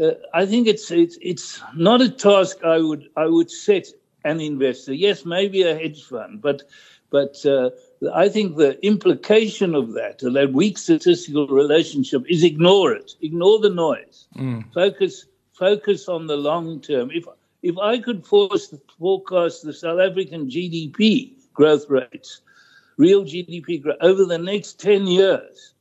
uh, 0.00 0.12
I 0.32 0.46
think 0.46 0.68
it's 0.68 0.90
it's 0.90 1.18
it's 1.20 1.60
not 1.74 2.00
a 2.00 2.08
task 2.08 2.64
I 2.64 2.78
would 2.78 3.08
I 3.16 3.26
would 3.26 3.50
set 3.50 3.88
an 4.24 4.40
investor. 4.40 4.94
Yes, 4.94 5.24
maybe 5.24 5.62
a 5.62 5.74
hedge 5.74 6.04
fund, 6.04 6.40
but 6.40 6.62
but 7.10 7.44
uh, 7.44 7.70
I 8.14 8.28
think 8.28 8.56
the 8.56 8.84
implication 8.86 9.74
of 9.74 9.92
that, 9.94 10.22
of 10.22 10.34
that 10.34 10.52
weak 10.52 10.78
statistical 10.78 11.48
relationship, 11.48 12.22
is 12.28 12.44
ignore 12.44 12.92
it. 12.92 13.12
Ignore 13.20 13.60
the 13.60 13.70
noise. 13.70 14.26
Mm. 14.36 14.72
Focus 14.72 15.26
focus 15.52 16.08
on 16.08 16.26
the 16.26 16.36
long 16.36 16.80
term. 16.80 17.10
If 17.10 17.24
if 17.62 17.76
I 17.78 17.98
could 17.98 18.24
force 18.24 18.74
forecast 18.98 19.64
the 19.64 19.72
South 19.72 20.00
African 20.00 20.48
GDP 20.48 21.32
growth 21.52 21.90
rates, 21.90 22.40
real 22.96 23.24
GDP 23.24 23.82
growth 23.82 23.98
over 24.00 24.24
the 24.24 24.38
next 24.38 24.80
ten 24.80 25.06
years, 25.06 25.74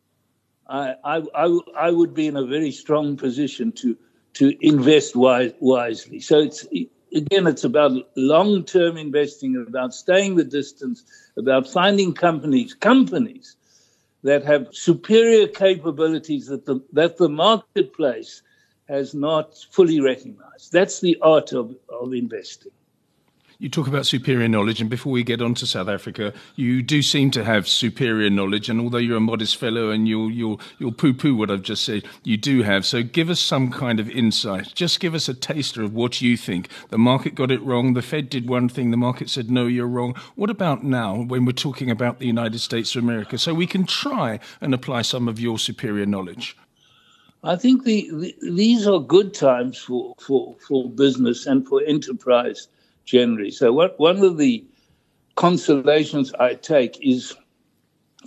I, 0.68 0.96
I, 1.04 1.24
I, 1.36 1.60
I 1.78 1.92
would 1.92 2.14
be 2.14 2.28
in 2.28 2.36
a 2.36 2.46
very 2.46 2.72
strong 2.72 3.16
position 3.16 3.72
to 3.74 3.98
to 4.34 4.56
invest 4.62 5.16
wise, 5.16 5.54
wisely. 5.60 6.20
So 6.20 6.40
it's 6.40 6.66
again, 7.14 7.48
it's 7.48 7.64
about 7.64 7.92
long 8.16 8.64
term 8.64 8.98
investing, 8.98 9.66
about 9.68 9.94
staying 9.94 10.36
the 10.36 10.44
distance, 10.44 11.04
about 11.38 11.68
finding 11.68 12.14
companies, 12.14 12.74
companies 12.74 13.56
that 14.24 14.44
have 14.44 14.68
superior 14.72 15.48
capabilities 15.48 16.48
that 16.48 16.66
the, 16.66 16.82
that 16.94 17.18
the 17.18 17.30
marketplace 17.30 18.42
has 18.88 19.14
not 19.14 19.56
fully 19.72 20.02
recognized. 20.02 20.72
That's 20.72 21.00
the 21.00 21.18
art 21.22 21.54
of, 21.54 21.76
of 21.90 22.14
investing 22.14 22.72
you 23.62 23.68
talk 23.68 23.88
about 23.88 24.06
superior 24.06 24.48
knowledge, 24.48 24.80
and 24.80 24.90
before 24.90 25.12
we 25.12 25.22
get 25.22 25.42
on 25.42 25.54
to 25.56 25.68
South 25.68 25.90
Africa, 25.90 26.34
you 26.56 26.82
do 26.82 27.02
seem 27.02 27.30
to 27.32 27.44
have 27.44 27.68
superior 27.68 28.30
knowledge. 28.30 28.70
And 28.70 28.80
although 28.80 28.98
you're 28.98 29.18
a 29.18 29.22
modest 29.22 29.58
fellow 29.58 29.90
and 29.90 30.08
you'll 30.08 30.32
you'll 30.32 30.62
you'll 30.78 30.94
poo-poo 30.94 31.36
what 31.36 31.52
I've 31.52 31.62
just 31.62 31.84
said, 31.84 32.06
you 32.24 32.38
do 32.38 32.64
have. 32.64 32.86
So 32.86 33.04
give 33.04 33.30
us 33.30 33.42
some 33.42 33.70
kind 33.70 34.00
of 34.00 34.10
insight. 34.10 34.74
Just 34.76 35.02
give 35.02 35.14
us 35.14 35.28
a 35.28 35.34
taster 35.34 35.84
of 35.84 35.94
what 35.94 36.22
you 36.22 36.38
think. 36.38 36.70
The 36.88 36.98
market 36.98 37.36
got 37.36 37.52
it 37.52 37.62
wrong. 37.62 37.96
The 37.96 38.02
Fed 38.02 38.30
did 38.30 38.48
one 38.48 38.70
thing. 38.70 38.92
The 38.92 38.98
market 38.98 39.30
said 39.30 39.52
no, 39.52 39.68
you're 39.68 39.88
wrong. 39.88 40.16
What 40.36 40.50
about 40.50 40.86
now 40.86 41.24
when 41.24 41.44
we're 41.44 41.52
talking 41.52 41.92
about 41.92 42.20
the 42.20 42.28
United 42.28 42.60
States 42.60 42.96
of 42.96 43.04
America? 43.04 43.38
So 43.38 43.54
we 43.54 43.68
can 43.68 43.86
try 43.86 44.40
and 44.62 44.74
apply 44.74 45.02
some 45.02 45.28
of 45.28 45.38
your 45.38 45.60
superior 45.60 46.06
knowledge. 46.06 46.56
I 47.44 47.58
think 47.58 47.84
the, 47.84 48.10
the, 48.14 48.36
these 48.52 48.88
are 48.88 49.00
good 49.00 49.34
times 49.34 49.78
for, 49.78 50.16
for, 50.18 50.56
for 50.66 50.90
business 50.90 51.46
and 51.46 51.68
for 51.68 51.82
enterprise 51.86 52.70
generally. 53.10 53.50
So 53.50 53.74
what, 53.74 54.00
one 54.00 54.24
of 54.24 54.38
the 54.38 54.64
consolations 55.36 56.32
I 56.40 56.54
take 56.54 57.00
is 57.02 57.36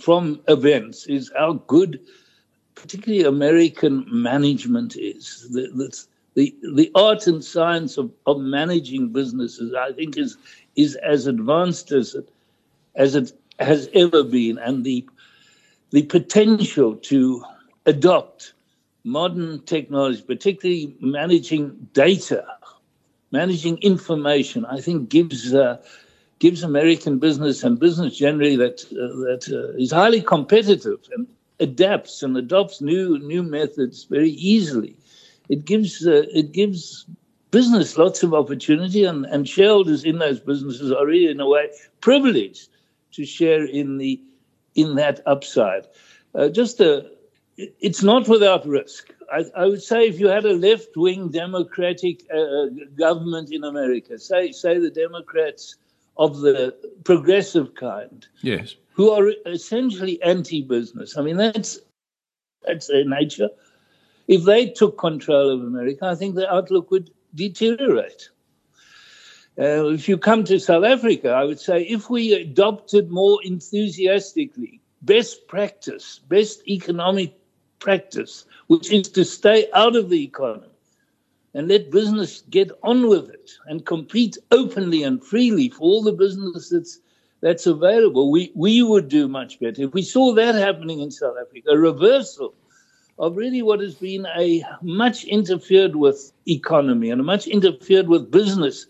from 0.01 0.41
events 0.47 1.05
is 1.05 1.31
how 1.37 1.53
good, 1.67 2.01
particularly 2.75 3.23
American 3.23 4.05
management 4.09 4.97
is. 4.97 5.47
The, 5.51 5.67
the, 5.73 6.05
the, 6.35 6.55
the 6.75 6.91
art 6.95 7.27
and 7.27 7.43
science 7.43 7.97
of, 7.97 8.11
of 8.25 8.39
managing 8.39 9.13
businesses, 9.13 9.73
I 9.73 9.93
think, 9.93 10.17
is 10.17 10.37
is 10.75 10.95
as 10.95 11.27
advanced 11.27 11.91
as 11.91 12.15
it 12.15 12.29
as 12.95 13.15
it 13.15 13.31
has 13.59 13.87
ever 13.93 14.23
been, 14.23 14.57
and 14.57 14.83
the 14.83 15.07
the 15.91 16.03
potential 16.03 16.95
to 16.95 17.43
adopt 17.85 18.53
modern 19.03 19.61
technology, 19.65 20.23
particularly 20.23 20.95
managing 20.99 21.87
data, 21.93 22.43
managing 23.33 23.79
information, 23.79 24.63
I 24.65 24.79
think 24.79 25.09
gives 25.09 25.53
uh, 25.53 25.81
gives 26.39 26.63
American 26.63 27.19
business 27.19 27.63
and 27.63 27.79
business 27.79 28.15
generally 28.15 28.55
that 28.57 28.85
uh, 28.91 29.15
that 29.27 29.43
uh, 29.51 29.83
is 29.83 29.91
highly 29.91 30.21
competitive 30.21 30.99
and 31.15 31.27
adapts 31.59 32.23
and 32.23 32.37
adopts 32.37 32.79
new 32.79 33.17
new 33.19 33.43
methods 33.43 34.05
very 34.05 34.29
easily. 34.29 34.95
It 35.49 35.65
gives 35.65 36.07
uh, 36.07 36.23
it 36.41 36.51
gives 36.53 37.05
business 37.51 37.97
lots 37.97 38.23
of 38.23 38.33
opportunity, 38.33 39.03
and, 39.03 39.25
and 39.25 39.49
shareholders 39.49 40.03
in 40.03 40.19
those 40.19 40.39
businesses 40.39 40.91
are 40.91 41.05
really 41.05 41.31
in 41.31 41.39
a 41.39 41.47
way 41.47 41.69
privileged 42.01 42.69
to 43.13 43.25
share 43.25 43.65
in 43.65 43.97
the 43.97 44.21
in 44.75 44.95
that 44.95 45.21
upside. 45.25 45.87
Uh, 46.35 46.49
just 46.49 46.79
a 46.79 47.09
it's 47.57 48.03
not 48.03 48.27
without 48.27 48.65
risk. 48.67 49.12
I, 49.31 49.45
I, 49.55 49.65
would 49.65 49.81
say 49.81 50.07
if 50.07 50.19
you 50.19 50.27
had 50.27 50.45
a 50.45 50.53
left 50.53 50.95
wing 50.95 51.29
Democratic 51.29 52.23
uh, 52.33 52.37
uh, 52.37 52.65
government 52.97 53.51
in 53.51 53.63
America, 53.63 54.17
say, 54.19 54.51
say 54.51 54.79
the 54.79 54.89
Democrats 54.89 55.75
of 56.17 56.39
the 56.39 56.75
progressive 57.03 57.75
kind, 57.75 58.25
yes, 58.41 58.75
who 58.93 59.11
are 59.11 59.31
essentially 59.45 60.21
anti 60.21 60.61
business, 60.61 61.17
I 61.17 61.21
mean, 61.21 61.37
that's, 61.37 61.79
that's 62.65 62.87
their 62.87 63.05
nature. 63.05 63.49
If 64.27 64.43
they 64.43 64.69
took 64.69 64.97
control 64.97 65.49
of 65.49 65.61
America, 65.61 66.05
I 66.05 66.15
think 66.15 66.35
the 66.35 66.51
outlook 66.51 66.91
would 66.91 67.11
deteriorate. 67.35 68.29
Uh, 69.57 69.87
if 69.89 70.07
you 70.09 70.17
come 70.17 70.43
to 70.45 70.59
South 70.59 70.83
Africa, 70.83 71.29
I 71.29 71.43
would 71.43 71.59
say 71.59 71.83
if 71.83 72.09
we 72.09 72.33
adopted 72.33 73.11
more 73.11 73.39
enthusiastically 73.43 74.81
best 75.03 75.47
practice, 75.47 76.19
best 76.27 76.67
economic 76.67 77.37
practice, 77.79 78.45
which 78.73 78.91
is 78.91 79.07
to 79.09 79.23
stay 79.23 79.67
out 79.73 79.95
of 79.95 80.09
the 80.09 80.23
economy 80.23 80.67
and 81.53 81.67
let 81.67 81.91
business 81.91 82.41
get 82.49 82.71
on 82.81 83.07
with 83.07 83.29
it 83.29 83.51
and 83.67 83.85
compete 83.85 84.35
openly 84.49 85.03
and 85.03 85.23
freely 85.23 85.69
for 85.69 85.81
all 85.81 86.01
the 86.01 86.11
business 86.11 86.69
that's 86.69 86.99
that's 87.41 87.67
available, 87.67 88.31
we, 88.31 88.53
we 88.55 88.81
would 88.81 89.09
do 89.09 89.27
much 89.27 89.59
better. 89.59 89.81
If 89.81 89.93
we 89.93 90.01
saw 90.01 90.33
that 90.33 90.55
happening 90.55 91.01
in 91.01 91.11
South 91.11 91.35
Africa, 91.39 91.71
a 91.71 91.77
reversal 91.77 92.55
of 93.19 93.35
really 93.35 93.61
what 93.61 93.81
has 93.81 93.95
been 93.95 94.25
a 94.37 94.63
much 94.81 95.25
interfered 95.25 95.97
with 95.97 96.31
economy 96.47 97.09
and 97.09 97.19
a 97.19 97.23
much 97.23 97.45
interfered 97.47 98.07
with 98.07 98.31
business 98.31 98.87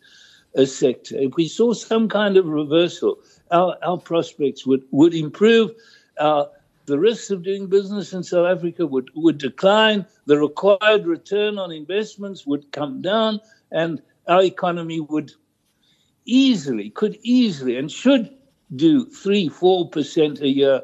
uh, 0.56 0.66
sector, 0.66 1.16
if 1.18 1.34
we 1.36 1.48
saw 1.48 1.74
some 1.74 2.08
kind 2.08 2.38
of 2.38 2.46
reversal, 2.46 3.18
our, 3.50 3.76
our 3.84 3.98
prospects 3.98 4.68
would, 4.68 4.84
would 4.92 5.16
improve. 5.16 5.72
Our 6.20 6.48
the 6.86 7.00
risks 7.00 7.30
of 7.30 7.44
doing 7.44 7.68
business 7.68 8.14
in 8.14 8.24
South 8.24 8.46
Africa 8.46 8.86
would, 8.86 9.10
would 9.16 9.38
decline, 9.38 10.06
the 10.26 10.38
required 10.38 11.06
return 11.06 11.58
on 11.58 11.72
investments 11.72 12.46
would 12.46 12.72
come 12.72 13.02
down, 13.02 13.40
and 13.72 14.02
our 14.28 14.44
economy 14.44 15.00
would 15.00 15.32
easily, 16.26 16.90
could 16.90 17.18
easily, 17.24 17.78
and 17.78 17.92
should 17.92 18.30
do 18.76 19.06
three, 19.06 19.50
four 19.50 19.90
percent 19.90 20.42
a 20.42 20.48
year 20.48 20.82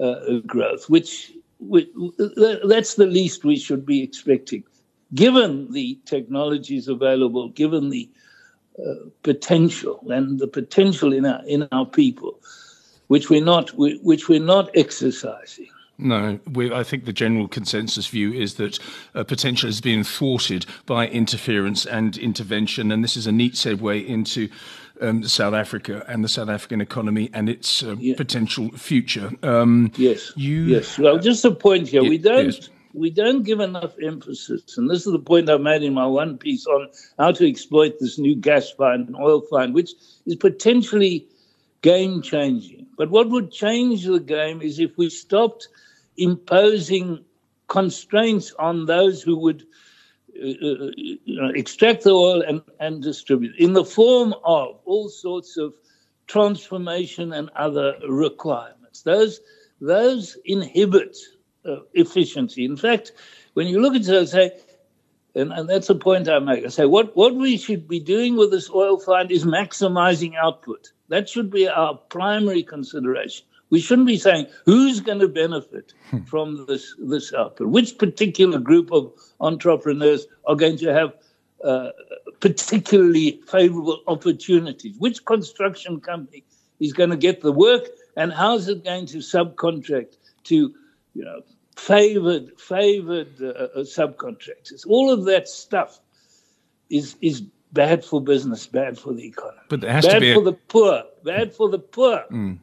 uh, 0.00 0.38
growth, 0.46 0.88
which, 0.88 1.32
which 1.58 1.88
that's 2.64 2.94
the 2.94 3.06
least 3.06 3.44
we 3.44 3.56
should 3.56 3.86
be 3.86 4.02
expecting, 4.02 4.64
given 5.14 5.70
the 5.72 5.98
technologies 6.04 6.88
available, 6.88 7.48
given 7.50 7.90
the 7.90 8.10
uh, 8.78 8.94
potential 9.22 10.04
and 10.10 10.38
the 10.38 10.48
potential 10.48 11.12
in 11.12 11.26
our 11.26 11.44
in 11.46 11.68
our 11.72 11.84
people 11.84 12.40
which 13.12 13.28
we're 13.28 13.44
not 13.44 13.70
which 13.76 14.30
we're 14.30 14.40
not 14.40 14.70
exercising. 14.74 15.68
No, 15.98 16.40
I 16.56 16.82
think 16.82 17.04
the 17.04 17.12
general 17.12 17.46
consensus 17.46 18.06
view 18.06 18.32
is 18.32 18.54
that 18.54 18.78
uh, 19.14 19.22
potential 19.22 19.68
has 19.68 19.82
been 19.82 20.02
thwarted 20.02 20.64
by 20.86 21.08
interference 21.08 21.84
and 21.84 22.16
intervention, 22.16 22.90
and 22.90 23.04
this 23.04 23.14
is 23.18 23.26
a 23.26 23.32
neat 23.32 23.52
segue 23.52 24.06
into 24.06 24.48
um, 25.02 25.22
South 25.24 25.52
Africa 25.52 26.02
and 26.08 26.24
the 26.24 26.28
South 26.28 26.48
African 26.48 26.80
economy 26.80 27.28
and 27.34 27.50
its 27.50 27.82
uh, 27.82 27.96
yeah. 27.98 28.16
potential 28.16 28.70
future. 28.70 29.30
Um, 29.42 29.92
yes, 29.96 30.32
you. 30.34 30.62
Yes. 30.62 30.98
Well, 30.98 31.18
just 31.18 31.44
a 31.44 31.50
point 31.50 31.88
here: 31.88 32.02
we 32.02 32.16
don't. 32.16 32.46
Yes. 32.46 32.70
We 32.94 33.10
don't 33.10 33.42
give 33.42 33.60
enough 33.60 33.94
emphasis, 34.02 34.78
and 34.78 34.88
this 34.88 35.06
is 35.06 35.12
the 35.12 35.18
point 35.18 35.50
I 35.50 35.58
made 35.58 35.82
in 35.82 35.92
my 35.92 36.06
one 36.06 36.38
piece 36.38 36.66
on 36.66 36.88
how 37.18 37.32
to 37.32 37.46
exploit 37.46 37.98
this 38.00 38.18
new 38.18 38.34
gas 38.34 38.70
find 38.70 39.06
and 39.06 39.16
oil 39.16 39.42
find, 39.50 39.74
which 39.74 39.92
is 40.26 40.36
potentially 40.36 41.26
game 41.82 42.22
changing. 42.22 42.86
But 42.96 43.10
what 43.10 43.28
would 43.30 43.50
change 43.50 44.04
the 44.04 44.20
game 44.20 44.62
is 44.62 44.78
if 44.78 44.96
we 44.96 45.10
stopped 45.10 45.68
imposing 46.16 47.24
constraints 47.68 48.52
on 48.58 48.86
those 48.86 49.22
who 49.22 49.38
would 49.38 49.64
uh, 50.40 50.46
uh, 50.46 50.90
you 50.96 51.18
know, 51.26 51.50
extract 51.54 52.04
the 52.04 52.10
oil 52.10 52.42
and, 52.42 52.62
and 52.80 53.02
distribute 53.02 53.54
in 53.58 53.72
the 53.74 53.84
form 53.84 54.34
of 54.44 54.78
all 54.84 55.08
sorts 55.08 55.56
of 55.56 55.74
transformation 56.26 57.32
and 57.32 57.50
other 57.54 57.94
requirements. 58.08 59.02
Those, 59.02 59.40
those 59.80 60.38
inhibit 60.44 61.16
uh, 61.66 61.80
efficiency. 61.92 62.64
In 62.64 62.76
fact, 62.76 63.12
when 63.54 63.66
you 63.66 63.80
look 63.80 63.94
at 63.94 64.08
it, 64.08 64.28
say, 64.28 64.52
and, 65.34 65.52
and 65.52 65.68
that's 65.68 65.88
a 65.88 65.94
point 65.94 66.28
I 66.28 66.38
make. 66.38 66.64
I 66.64 66.68
say 66.68 66.86
what, 66.86 67.16
what 67.16 67.34
we 67.34 67.56
should 67.56 67.88
be 67.88 68.00
doing 68.00 68.36
with 68.36 68.50
this 68.50 68.70
oil 68.70 68.98
find 68.98 69.30
is 69.30 69.44
maximizing 69.44 70.34
output. 70.36 70.92
That 71.08 71.28
should 71.28 71.50
be 71.50 71.68
our 71.68 71.94
primary 71.94 72.62
consideration. 72.62 73.46
We 73.70 73.80
shouldn't 73.80 74.06
be 74.06 74.18
saying 74.18 74.46
who's 74.66 75.00
going 75.00 75.20
to 75.20 75.28
benefit 75.28 75.94
hmm. 76.10 76.22
from 76.24 76.66
this 76.66 76.94
this 76.98 77.32
output. 77.32 77.68
Which 77.68 77.96
particular 77.96 78.58
group 78.58 78.92
of 78.92 79.12
entrepreneurs 79.40 80.26
are 80.46 80.56
going 80.56 80.76
to 80.78 80.92
have 80.92 81.14
uh, 81.64 81.90
particularly 82.40 83.40
favorable 83.46 84.02
opportunities? 84.06 84.96
Which 84.98 85.24
construction 85.24 86.00
company 86.00 86.44
is 86.80 86.92
going 86.92 87.10
to 87.10 87.16
get 87.16 87.40
the 87.40 87.52
work, 87.52 87.88
and 88.14 88.30
how's 88.30 88.68
it 88.68 88.84
going 88.84 89.06
to 89.06 89.18
subcontract 89.18 90.18
to 90.44 90.74
you 91.14 91.24
know 91.24 91.40
favored 91.86 92.60
favored 92.60 93.32
uh, 93.40 93.46
uh 93.46 93.78
subcontractors? 93.78 94.86
All 94.86 95.10
of 95.10 95.24
that 95.24 95.48
stuff 95.48 96.00
is 96.90 97.16
is 97.20 97.42
bad 97.72 98.04
for 98.04 98.20
business, 98.20 98.66
bad 98.66 98.98
for 98.98 99.12
the 99.12 99.26
economy. 99.26 99.62
But 99.68 99.80
there 99.80 99.92
has 99.92 100.06
bad 100.06 100.14
to 100.14 100.20
be 100.20 100.34
for 100.34 100.40
a, 100.40 100.44
the 100.44 100.52
poor, 100.52 101.02
bad 101.24 101.54
for 101.54 101.68
the 101.68 101.78
poor. 101.78 102.24
Mm. 102.30 102.58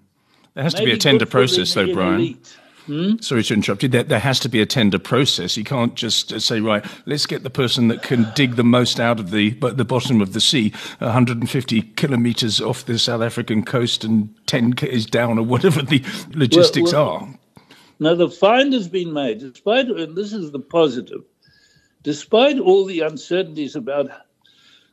There 0.53 0.63
has 0.63 0.73
Maybe 0.73 0.85
to 0.85 0.91
be 0.91 0.95
a 0.95 0.99
tender 0.99 1.25
process, 1.25 1.73
though, 1.73 1.93
Brian. 1.93 2.38
Hmm? 2.85 3.17
Sorry 3.21 3.43
to 3.43 3.53
interrupt 3.53 3.83
you. 3.83 3.89
There, 3.89 4.01
there, 4.01 4.19
has 4.19 4.39
to 4.39 4.49
be 4.49 4.61
a 4.61 4.65
tender 4.65 4.97
process. 4.97 5.55
You 5.55 5.63
can't 5.63 5.93
just 5.93 6.33
uh, 6.33 6.39
say, 6.39 6.59
right, 6.59 6.83
let's 7.05 7.27
get 7.27 7.43
the 7.43 7.51
person 7.51 7.88
that 7.89 8.01
can 8.01 8.25
dig 8.35 8.55
the 8.55 8.63
most 8.63 8.99
out 8.99 9.19
of 9.19 9.29
the 9.29 9.51
the 9.51 9.85
bottom 9.85 10.21
of 10.21 10.33
the 10.33 10.41
sea, 10.41 10.73
150 10.97 11.81
kilometres 11.81 12.59
off 12.59 12.85
the 12.85 12.97
South 12.97 13.21
African 13.21 13.63
coast 13.63 14.03
and 14.03 14.33
10 14.47 14.73
is 14.81 15.05
down, 15.05 15.38
or 15.38 15.43
whatever 15.43 15.83
the 15.83 16.03
logistics 16.33 16.91
well, 16.91 17.05
well, 17.05 17.23
are. 17.23 17.38
Now, 18.00 18.15
the 18.15 18.29
find 18.29 18.74
has 18.74 18.88
been 18.88 19.12
made, 19.12 19.39
despite, 19.39 19.88
and 19.88 20.15
this 20.15 20.32
is 20.32 20.51
the 20.51 20.60
positive, 20.60 21.24
despite 22.01 22.58
all 22.58 22.86
the 22.86 23.01
uncertainties 23.01 23.76
about 23.76 24.10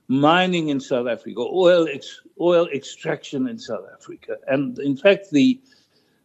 mining 0.09 0.69
in 0.69 0.81
South 0.81 1.07
Africa, 1.07 1.41
oil 1.41 1.87
ex, 1.89 2.21
oil 2.41 2.67
extraction 2.75 3.49
in 3.49 3.59
South 3.59 3.85
Africa, 3.95 4.37
and 4.49 4.79
in 4.79 4.97
fact 4.97 5.31
the 5.31 5.61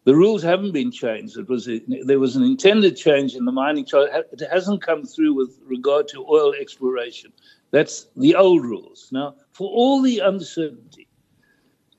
the 0.03 0.15
rules 0.15 0.41
haven't 0.41 0.71
been 0.71 0.91
changed. 0.91 1.37
It 1.37 1.47
was 1.47 1.69
a, 1.69 1.79
there 2.05 2.19
was 2.19 2.35
an 2.35 2.41
intended 2.43 2.97
change 2.97 3.35
in 3.35 3.45
the 3.45 3.51
mining 3.51 3.85
charge. 3.85 4.09
It 4.31 4.41
hasn't 4.51 4.81
come 4.81 5.05
through 5.05 5.35
with 5.35 5.59
regard 5.63 6.07
to 6.07 6.25
oil 6.27 6.55
exploration. 6.59 7.31
That's 7.69 8.07
the 8.15 8.33
old 8.33 8.63
rules. 8.63 9.09
Now, 9.11 9.35
for 9.51 9.69
all 9.69 10.01
the 10.01 10.17
uncertainty, 10.17 11.07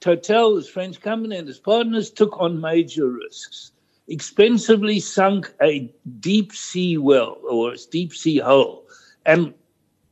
Total, 0.01 0.57
this 0.57 0.69
French 0.69 1.01
company, 1.01 1.37
and 1.37 1.49
its 1.49 1.61
partners 1.61 2.11
took 2.11 2.41
on 2.41 2.61
major 2.61 3.09
risks. 3.09 3.72
Expensively 4.09 5.01
sunk 5.01 5.53
a 5.63 5.93
deep 6.21 6.53
sea 6.53 6.99
well 6.99 7.39
or 7.49 7.73
a 7.73 7.77
deep 7.91 8.13
sea 8.15 8.39
hole, 8.39 8.87
and 9.27 9.55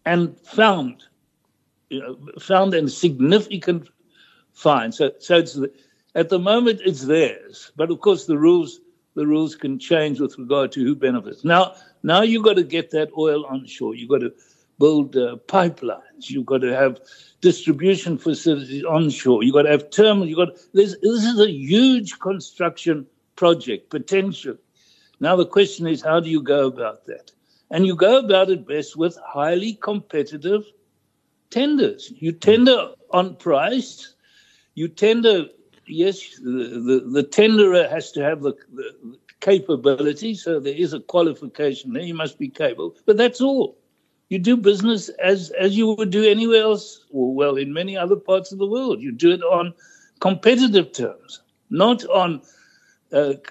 and 0.07 0.39
found 0.41 1.03
you 1.91 2.01
know, 2.01 2.19
found 2.41 2.73
a 2.73 2.89
significant 2.89 3.89
fine. 4.53 4.93
So, 4.93 5.13
so 5.19 5.39
it's 5.39 5.55
the, 5.55 5.73
at 6.15 6.29
the 6.29 6.39
moment 6.39 6.81
it's 6.85 7.03
theirs, 7.03 7.73
but 7.77 7.91
of 7.91 8.01
course 8.01 8.27
the 8.27 8.39
rules 8.39 8.81
the 9.15 9.27
rules 9.27 9.57
can 9.57 9.79
change 9.79 10.21
with 10.21 10.39
regard 10.39 10.71
to 10.73 10.85
who 10.85 10.95
benefits. 10.95 11.45
Now, 11.45 11.75
now 12.05 12.23
you've 12.23 12.45
got 12.45 12.55
to 12.57 12.63
get 12.63 12.91
that 12.93 13.11
oil 13.19 13.45
onshore. 13.47 13.97
You've 13.97 14.09
got 14.09 14.21
to 14.21 14.33
build 14.79 15.17
uh, 15.17 15.37
pipelines. 15.47 16.31
You've 16.31 16.47
got 16.47 16.59
to 16.59 16.75
have 16.75 17.01
distribution 17.41 18.19
facilities 18.19 18.85
onshore. 18.85 19.43
You've 19.43 19.55
got 19.55 19.63
to 19.63 19.71
have 19.71 19.91
terminals. 19.91 20.29
You've 20.29 20.39
got 20.39 20.57
to, 20.57 20.63
this, 20.73 20.97
this 21.03 21.25
is 21.25 21.41
a 21.41 21.51
huge 21.51 22.21
construction 22.21 23.05
project 23.41 23.89
potential. 23.89 24.55
Now 25.19 25.35
the 25.35 25.47
question 25.47 25.87
is, 25.87 26.03
how 26.03 26.21
do 26.21 26.29
you 26.29 26.43
go 26.43 26.67
about 26.67 27.07
that? 27.07 27.33
And 27.71 27.87
you 27.87 27.97
go 27.97 28.19
about 28.19 28.51
it 28.51 28.67
best 28.67 28.99
with 28.99 29.17
highly 29.27 29.73
competitive 29.81 30.65
tenders. 31.49 32.13
You 32.19 32.33
tender 32.33 32.91
on 33.13 33.37
price. 33.37 34.15
You 34.75 34.89
tender, 34.89 35.47
yes, 35.87 36.19
the, 36.37 36.65
the, 36.89 36.97
the 37.17 37.23
tenderer 37.23 37.89
has 37.89 38.13
to 38.13 38.23
have 38.23 38.43
the, 38.43 38.55
the, 38.75 39.17
capability, 39.41 40.35
so 40.35 40.61
there 40.61 40.75
is 40.75 40.93
a 40.93 41.01
qualification 41.01 41.95
there. 41.95 42.03
You 42.03 42.13
must 42.13 42.39
be 42.39 42.51
capable, 42.51 42.95
but 43.07 43.17
that's 43.17 43.41
all. 43.41 43.79
You 44.29 44.39
do 44.39 44.55
business 44.55 45.09
as, 45.09 45.49
as 45.59 45.79
you 45.79 45.95
would 45.95 46.11
do 46.11 46.25
anywhere 46.29 46.65
else, 46.65 47.07
or 47.11 47.35
well, 47.35 47.57
in 47.57 47.73
many 47.73 47.97
other 47.97 48.17
parts 48.17 48.53
of 48.53 48.59
the 48.59 48.67
world. 48.67 49.01
You 49.01 49.13
do 49.13 49.31
it 49.31 49.43
on 49.43 49.73
competitive 50.21 50.93
terms, 50.93 51.41
not 51.71 52.05
on 52.05 52.43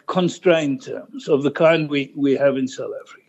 constrained 0.07 0.83
terms 0.83 1.27
of 1.27 1.43
the 1.43 1.51
kind 1.51 1.89
we, 1.89 2.11
we 2.15 2.35
have 2.35 2.57
in 2.57 2.67
South 2.67 2.91
Africa. 3.01 3.19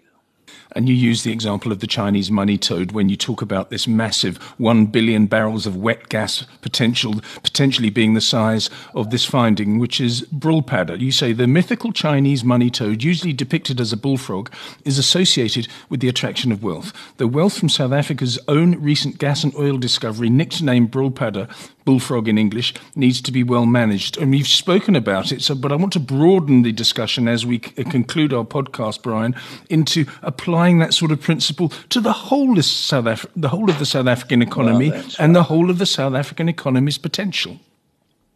And 0.73 0.89
you 0.89 0.95
use 0.95 1.25
the 1.25 1.33
example 1.33 1.73
of 1.73 1.81
the 1.81 1.87
Chinese 1.87 2.31
money 2.31 2.57
toad 2.57 2.93
when 2.93 3.09
you 3.09 3.17
talk 3.17 3.43
about 3.43 3.71
this 3.71 3.89
massive 3.89 4.37
1 4.59 4.87
billion 4.87 5.27
barrels 5.27 5.67
of 5.67 5.77
wet 5.77 6.09
gas 6.09 6.45
potential, 6.61 7.21
potentially 7.43 7.91
being 7.91 8.15
the 8.15 8.21
size 8.21 8.71
of 8.95 9.11
this 9.11 9.25
finding, 9.25 9.79
which 9.79 10.01
is 10.01 10.23
Brulpadda. 10.33 10.99
You 11.01 11.11
say 11.11 11.33
the 11.33 11.47
mythical 11.47 11.93
Chinese 11.93 12.45
money 12.45 12.71
toad, 12.71 13.03
usually 13.03 13.33
depicted 13.33 13.81
as 13.81 13.93
a 13.93 13.97
bullfrog, 13.97 14.53
is 14.85 14.99
associated 14.99 15.67
with 15.89 16.01
the 16.01 16.09
attraction 16.09 16.53
of 16.53 16.63
wealth. 16.63 16.93
The 17.17 17.27
wealth 17.27 17.59
from 17.59 17.69
South 17.69 17.93
Africa's 17.93 18.39
own 18.47 18.81
recent 18.81 19.19
gas 19.19 19.43
and 19.43 19.55
oil 19.57 19.77
discovery, 19.77 20.31
nicknamed 20.31 20.93
Brulpadda, 20.93 21.53
bullfrog 21.85 22.29
in 22.29 22.39
English, 22.39 22.75
needs 22.95 23.21
to 23.23 23.33
be 23.33 23.43
well 23.43 23.67
managed. 23.67 24.19
And 24.19 24.31
we've 24.31 24.47
spoken 24.47 24.97
about 24.97 25.33
it, 25.33 25.43
so, 25.43 25.55
but 25.55 25.73
I 25.73 25.77
want 25.77 25.93
to 25.95 26.01
broaden 26.01 26.63
the 26.63 26.73
discussion 26.73 27.29
as 27.29 27.45
we 27.47 27.59
c- 27.59 27.85
conclude 27.85 28.33
our 28.33 28.45
podcast, 28.45 29.03
Brian, 29.03 29.35
into 29.69 30.07
applying 30.23 30.79
that 30.79 30.95
sort 30.95 31.13
of 31.13 31.21
principle 31.21 31.71
to 31.91 32.01
the 32.01 32.13
whole 32.13 32.59
of 32.59 32.65
South 32.65 33.07
Af- 33.07 33.27
the 33.37 33.49
whole 33.49 33.71
of 33.71 33.79
the 33.79 33.87
South 33.87 34.07
African 34.07 34.43
economy 34.43 34.91
well, 34.91 35.05
and 35.19 35.35
right. 35.35 35.41
the 35.41 35.43
whole 35.43 35.71
of 35.71 35.79
the 35.79 35.87
South 35.87 36.15
African 36.15 36.49
economy's 36.49 36.99
potential. 36.99 37.59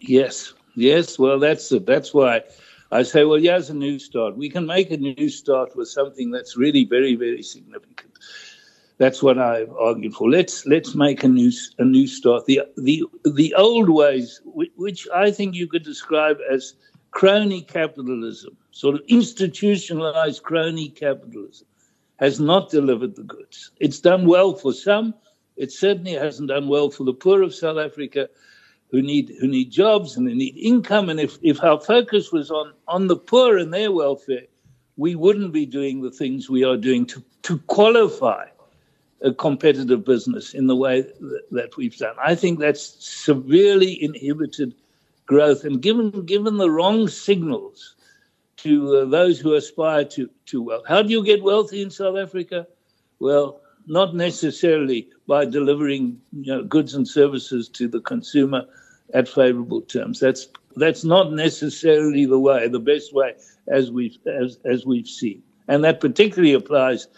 Yes, 0.01 0.53
yes. 0.75 1.19
Well, 1.19 1.39
that's 1.39 1.71
it. 1.73 1.87
That's 1.87 2.13
why 2.13 2.43
I 2.91 3.03
say, 3.03 3.25
well, 3.25 3.41
here's 3.41 3.71
a 3.71 3.75
new 3.75 3.99
start. 3.99 4.37
We 4.37 4.49
can 4.49 4.67
make 4.67 4.91
a 4.91 4.97
new 4.97 5.29
start 5.29 5.75
with 5.77 5.89
something 5.89 6.31
that's 6.31 6.57
really 6.57 6.85
very, 6.85 7.17
very 7.17 7.43
significant. 7.43 8.13
That's 8.99 9.23
what 9.23 9.39
I've 9.39 9.73
argued 9.73 10.15
for. 10.15 10.31
Let's 10.31 10.67
let's 10.67 10.95
make 10.95 11.25
a 11.25 11.29
new 11.29 11.51
a 11.79 11.85
new 11.85 12.07
start. 12.07 12.47
The 12.47 12.63
the 12.77 13.05
the 13.25 13.53
old 13.55 13.91
ways, 13.91 14.41
which 14.45 15.09
I 15.13 15.33
think 15.33 15.55
you 15.55 15.67
could 15.67 15.83
describe 15.83 16.39
as 16.51 16.75
crony 17.11 17.63
capitalism, 17.63 18.57
sort 18.71 18.95
of 18.95 19.03
institutionalized 19.09 20.43
crony 20.45 20.91
capitalism, 20.91 21.67
has 22.19 22.39
not 22.39 22.71
delivered 22.71 23.17
the 23.17 23.25
goods. 23.25 23.73
It's 23.81 23.99
done 23.99 24.27
well 24.27 24.55
for 24.55 24.73
some. 24.73 25.15
It 25.57 25.73
certainly 25.73 26.13
hasn't 26.13 26.49
done 26.49 26.69
well 26.69 26.91
for 26.91 27.05
the 27.05 27.13
poor 27.13 27.43
of 27.43 27.55
South 27.55 27.79
Africa, 27.79 28.29
who 28.91 29.03
need 29.03 29.33
who 29.41 29.49
need 29.49 29.73
jobs 29.73 30.17
and 30.17 30.29
they 30.29 30.35
need 30.35 30.57
income. 30.57 31.09
And 31.09 31.19
if, 31.19 31.39
if 31.43 31.63
our 31.65 31.81
focus 31.81 32.31
was 32.31 32.51
on, 32.51 32.73
on 32.87 33.09
the 33.09 33.17
poor 33.17 33.59
and 33.59 33.75
their 33.75 33.91
welfare, 33.91 34.47
we 34.97 35.17
wouldn't 35.17 35.53
be 35.53 35.67
doing 35.67 36.01
the 36.01 36.13
things 36.13 36.49
we 36.49 36.63
are 36.63 36.77
doing 36.77 37.07
to, 37.07 37.25
to 37.43 37.59
qualify 37.67 38.47
a 39.25 39.33
competitive 39.33 40.05
business 40.05 40.55
in 40.55 40.67
the 40.67 40.77
way 40.77 41.01
that, 41.51 41.77
we've 41.77 41.97
done. 41.97 42.15
I 42.23 42.35
think 42.35 42.59
that's 42.59 42.83
severely 43.05 44.01
inhibited 44.03 44.75
growth 45.27 45.65
and 45.65 45.81
given 45.81 46.27
given 46.27 46.59
the 46.59 46.71
wrong 46.71 47.09
signals 47.09 47.97
to 48.59 48.99
uh, 48.99 49.05
those 49.07 49.41
who 49.41 49.55
aspire 49.55 50.05
to, 50.05 50.29
to 50.47 50.63
wealth. 50.63 50.85
How 50.87 51.03
do 51.03 51.11
you 51.11 51.25
get 51.25 51.43
wealthy 51.43 51.83
in 51.83 51.91
South 51.91 52.17
Africa? 52.17 52.67
Well, 53.19 53.61
not 53.87 54.15
necessarily 54.15 55.09
by 55.27 55.47
delivering 55.47 56.21
you 56.33 56.53
know, 56.53 56.63
goods 56.63 56.95
and 56.95 57.09
services 57.09 57.69
to 57.71 57.89
the 57.89 58.01
consumer 58.01 58.65
at 59.15 59.29
favorable 59.29 59.81
terms. 59.81 60.21
That's 60.21 60.49
that's 60.77 61.05
not 61.05 61.33
necessarily 61.33 62.27
the 62.27 62.39
way, 62.39 62.69
the 62.69 62.81
best 62.81 63.15
way, 63.15 63.35
as 63.69 63.91
we've 63.91 64.19
as 64.27 64.59
as 64.67 64.85
we've 64.85 65.09
seen, 65.09 65.43
and 65.67 65.83
that 65.85 66.01
particularly 66.01 66.53
applies 66.53 67.09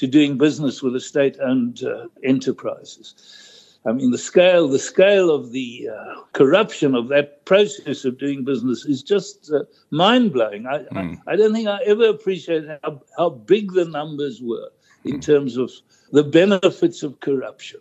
to 0.00 0.06
doing 0.06 0.38
business 0.38 0.82
with 0.82 0.94
the 0.94 1.00
state-owned 1.00 1.84
uh, 1.84 2.06
enterprises. 2.24 3.76
I 3.84 3.92
mean, 3.92 4.10
the 4.10 4.18
scale 4.18 4.66
the 4.66 4.78
scale 4.78 5.30
of 5.30 5.52
the 5.52 5.90
uh, 5.94 6.22
corruption 6.32 6.94
of 6.94 7.08
that 7.08 7.44
process 7.44 8.06
of 8.06 8.18
doing 8.18 8.42
business 8.44 8.86
is 8.86 9.02
just 9.02 9.52
uh, 9.52 9.64
mind 9.90 10.32
blowing. 10.32 10.66
I, 10.66 10.78
mm. 10.84 11.18
I, 11.26 11.32
I 11.32 11.36
don't 11.36 11.52
think 11.52 11.68
I 11.68 11.80
ever 11.84 12.08
appreciated 12.08 12.78
how, 12.82 13.02
how 13.18 13.28
big 13.28 13.72
the 13.72 13.84
numbers 13.84 14.40
were 14.42 14.70
in 15.04 15.16
mm. 15.16 15.22
terms 15.22 15.58
of 15.58 15.70
the 16.12 16.24
benefits 16.24 17.02
of 17.02 17.20
corruption. 17.20 17.80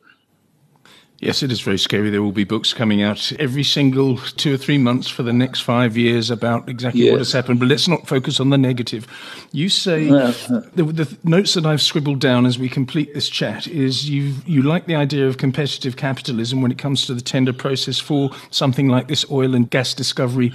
Yes, 1.21 1.43
it 1.43 1.51
is 1.51 1.59
very 1.59 1.77
scary. 1.77 2.09
There 2.09 2.21
will 2.21 2.31
be 2.31 2.45
books 2.45 2.73
coming 2.73 3.01
out 3.01 3.33
every 3.39 3.63
single 3.63 4.17
two 4.17 4.53
or 4.53 4.57
three 4.57 4.77
months 4.77 5.09
for 5.09 5.21
the 5.21 5.33
next 5.33 5.59
five 5.59 5.97
years 5.97 6.31
about 6.31 6.69
exactly 6.69 7.01
yes. 7.01 7.11
what 7.11 7.17
has 7.17 7.33
happened. 7.33 7.59
But 7.59 7.67
let's 7.67 7.89
not 7.89 8.07
focus 8.07 8.39
on 8.39 8.51
the 8.51 8.57
negative. 8.57 9.05
You 9.51 9.67
say 9.67 10.05
the, 10.05 10.69
the, 10.75 11.17
notes 11.25 11.55
that 11.55 11.65
I've 11.65 11.81
scribbled 11.81 12.21
down 12.21 12.45
as 12.45 12.57
we 12.57 12.69
complete 12.69 13.13
this 13.13 13.27
chat 13.27 13.67
is 13.67 14.09
you 14.09 14.35
you 14.45 14.61
like 14.61 14.85
the 14.85 14.95
idea 14.95 15.27
of 15.27 15.37
competitive 15.37 15.97
capitalism 15.97 16.61
when 16.61 16.71
it 16.71 16.77
comes 16.77 17.05
to 17.07 17.13
the 17.13 17.21
tender 17.21 17.51
process 17.51 17.99
for 17.99 18.29
something 18.49 18.87
like 18.87 19.09
this 19.09 19.29
oil 19.29 19.55
and 19.55 19.69
gas 19.69 19.93
discovery 19.93 20.53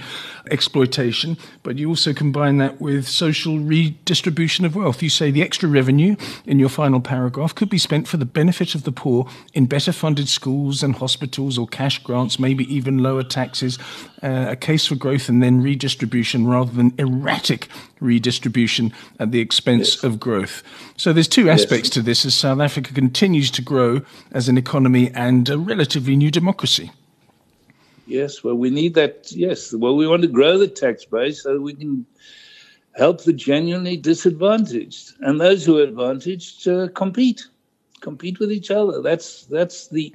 exploitation, 0.49 1.37
but 1.61 1.77
you 1.77 1.89
also 1.89 2.11
combine 2.11 2.57
that 2.57 2.81
with 2.81 3.07
social 3.07 3.59
redistribution 3.59 4.65
of 4.65 4.75
wealth. 4.75 5.03
You 5.03 5.09
say 5.09 5.29
the 5.29 5.43
extra 5.43 5.69
revenue 5.69 6.15
in 6.45 6.57
your 6.57 6.69
final 6.69 7.01
paragraph 7.01 7.53
could 7.53 7.69
be 7.69 7.77
spent 7.77 8.07
for 8.07 8.17
the 8.17 8.25
benefit 8.25 8.73
of 8.73 8.83
the 8.83 8.91
poor 8.91 9.29
in 9.53 9.67
better 9.67 9.91
funded 9.91 10.27
schools 10.27 10.54
schools 10.55 10.83
and 10.83 10.95
hospitals 10.95 11.57
or 11.57 11.67
cash 11.67 11.99
grants, 12.01 12.39
maybe 12.39 12.63
even 12.73 12.99
lower 12.99 13.23
taxes, 13.23 13.77
uh, 14.23 14.45
a 14.49 14.55
case 14.55 14.87
for 14.87 14.95
growth 14.95 15.27
and 15.27 15.43
then 15.43 15.61
redistribution 15.61 16.47
rather 16.47 16.71
than 16.71 16.93
erratic 16.97 17.67
redistribution 17.99 18.93
at 19.19 19.31
the 19.31 19.41
expense 19.41 19.95
yes. 19.95 20.03
of 20.03 20.17
growth. 20.17 20.63
So 20.95 21.11
there's 21.11 21.27
two 21.27 21.49
aspects 21.49 21.89
yes. 21.89 21.93
to 21.95 22.01
this 22.01 22.25
as 22.25 22.35
South 22.35 22.61
Africa 22.61 22.93
continues 22.93 23.51
to 23.51 23.61
grow 23.61 24.01
as 24.31 24.47
an 24.47 24.57
economy 24.57 25.11
and 25.13 25.49
a 25.49 25.57
relatively 25.57 26.15
new 26.15 26.31
democracy. 26.31 26.91
Yes, 28.07 28.41
well, 28.43 28.55
we 28.55 28.69
need 28.69 28.93
that. 28.93 29.31
Yes, 29.31 29.73
well, 29.73 29.97
we 29.97 30.07
want 30.07 30.21
to 30.21 30.29
grow 30.29 30.57
the 30.57 30.69
tax 30.69 31.03
base 31.03 31.43
so 31.43 31.59
we 31.59 31.73
can 31.73 32.05
help 32.95 33.23
the 33.23 33.33
genuinely 33.33 33.97
disadvantaged 33.97 35.15
and 35.19 35.41
those 35.41 35.65
who 35.65 35.79
are 35.79 35.83
advantaged 35.83 36.65
uh, 36.67 36.87
compete, 36.95 37.45
compete 37.99 38.39
with 38.39 38.51
each 38.51 38.71
other. 38.71 39.01
That's 39.01 39.45
that's 39.47 39.89
the 39.89 40.13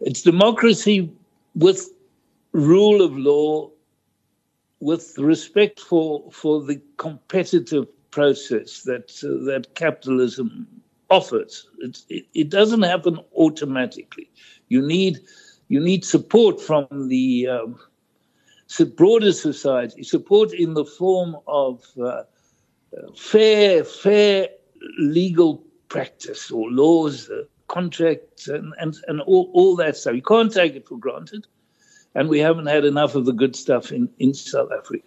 it's 0.00 0.22
democracy 0.22 1.10
with 1.54 1.90
rule 2.52 3.02
of 3.02 3.16
law, 3.16 3.70
with 4.80 5.16
respect 5.18 5.80
for 5.80 6.30
for 6.30 6.62
the 6.62 6.80
competitive 6.96 7.86
process 8.10 8.82
that 8.82 9.10
uh, 9.24 9.44
that 9.44 9.74
capitalism 9.74 10.66
offers. 11.10 11.68
It, 11.78 12.02
it, 12.08 12.26
it, 12.34 12.48
doesn't 12.50 12.82
happen 12.82 13.18
automatically. 13.34 14.30
You 14.68 14.86
need 14.86 15.18
you 15.68 15.80
need 15.80 16.04
support 16.04 16.60
from 16.60 16.86
the 17.08 17.48
um, 17.48 17.78
broader 18.96 19.32
society, 19.32 20.02
support 20.02 20.52
in 20.52 20.74
the 20.74 20.84
form 20.84 21.36
of 21.46 21.84
uh, 22.02 22.22
fair 23.16 23.84
fair 23.84 24.48
legal 24.98 25.64
practice 25.88 26.50
or 26.50 26.70
laws. 26.70 27.28
Uh, 27.28 27.42
contracts 27.68 28.48
and, 28.48 28.74
and, 28.78 28.96
and 29.06 29.20
all, 29.22 29.50
all 29.52 29.76
that 29.76 29.96
stuff. 29.96 30.14
You 30.14 30.22
can't 30.22 30.52
take 30.52 30.74
it 30.74 30.86
for 30.88 30.96
granted. 30.96 31.46
And 32.14 32.28
we 32.28 32.40
haven't 32.40 32.66
had 32.66 32.84
enough 32.84 33.14
of 33.14 33.26
the 33.26 33.32
good 33.32 33.54
stuff 33.54 33.92
in, 33.92 34.08
in 34.18 34.34
South 34.34 34.70
Africa. 34.76 35.04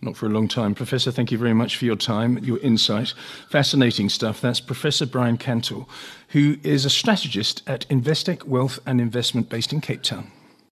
Not 0.00 0.16
for 0.16 0.26
a 0.26 0.30
long 0.30 0.46
time. 0.46 0.74
Professor, 0.74 1.10
thank 1.10 1.32
you 1.32 1.38
very 1.38 1.54
much 1.54 1.76
for 1.76 1.84
your 1.84 1.96
time, 1.96 2.38
your 2.38 2.58
insight. 2.58 3.12
Fascinating 3.50 4.08
stuff. 4.08 4.40
That's 4.40 4.60
Professor 4.60 5.06
Brian 5.06 5.36
Kantor, 5.38 5.86
who 6.28 6.56
is 6.62 6.84
a 6.84 6.90
strategist 6.90 7.62
at 7.66 7.88
Investec 7.88 8.44
Wealth 8.44 8.78
and 8.86 9.00
Investment 9.00 9.48
based 9.48 9.72
in 9.72 9.80
Cape 9.80 10.02
Town. 10.02 10.30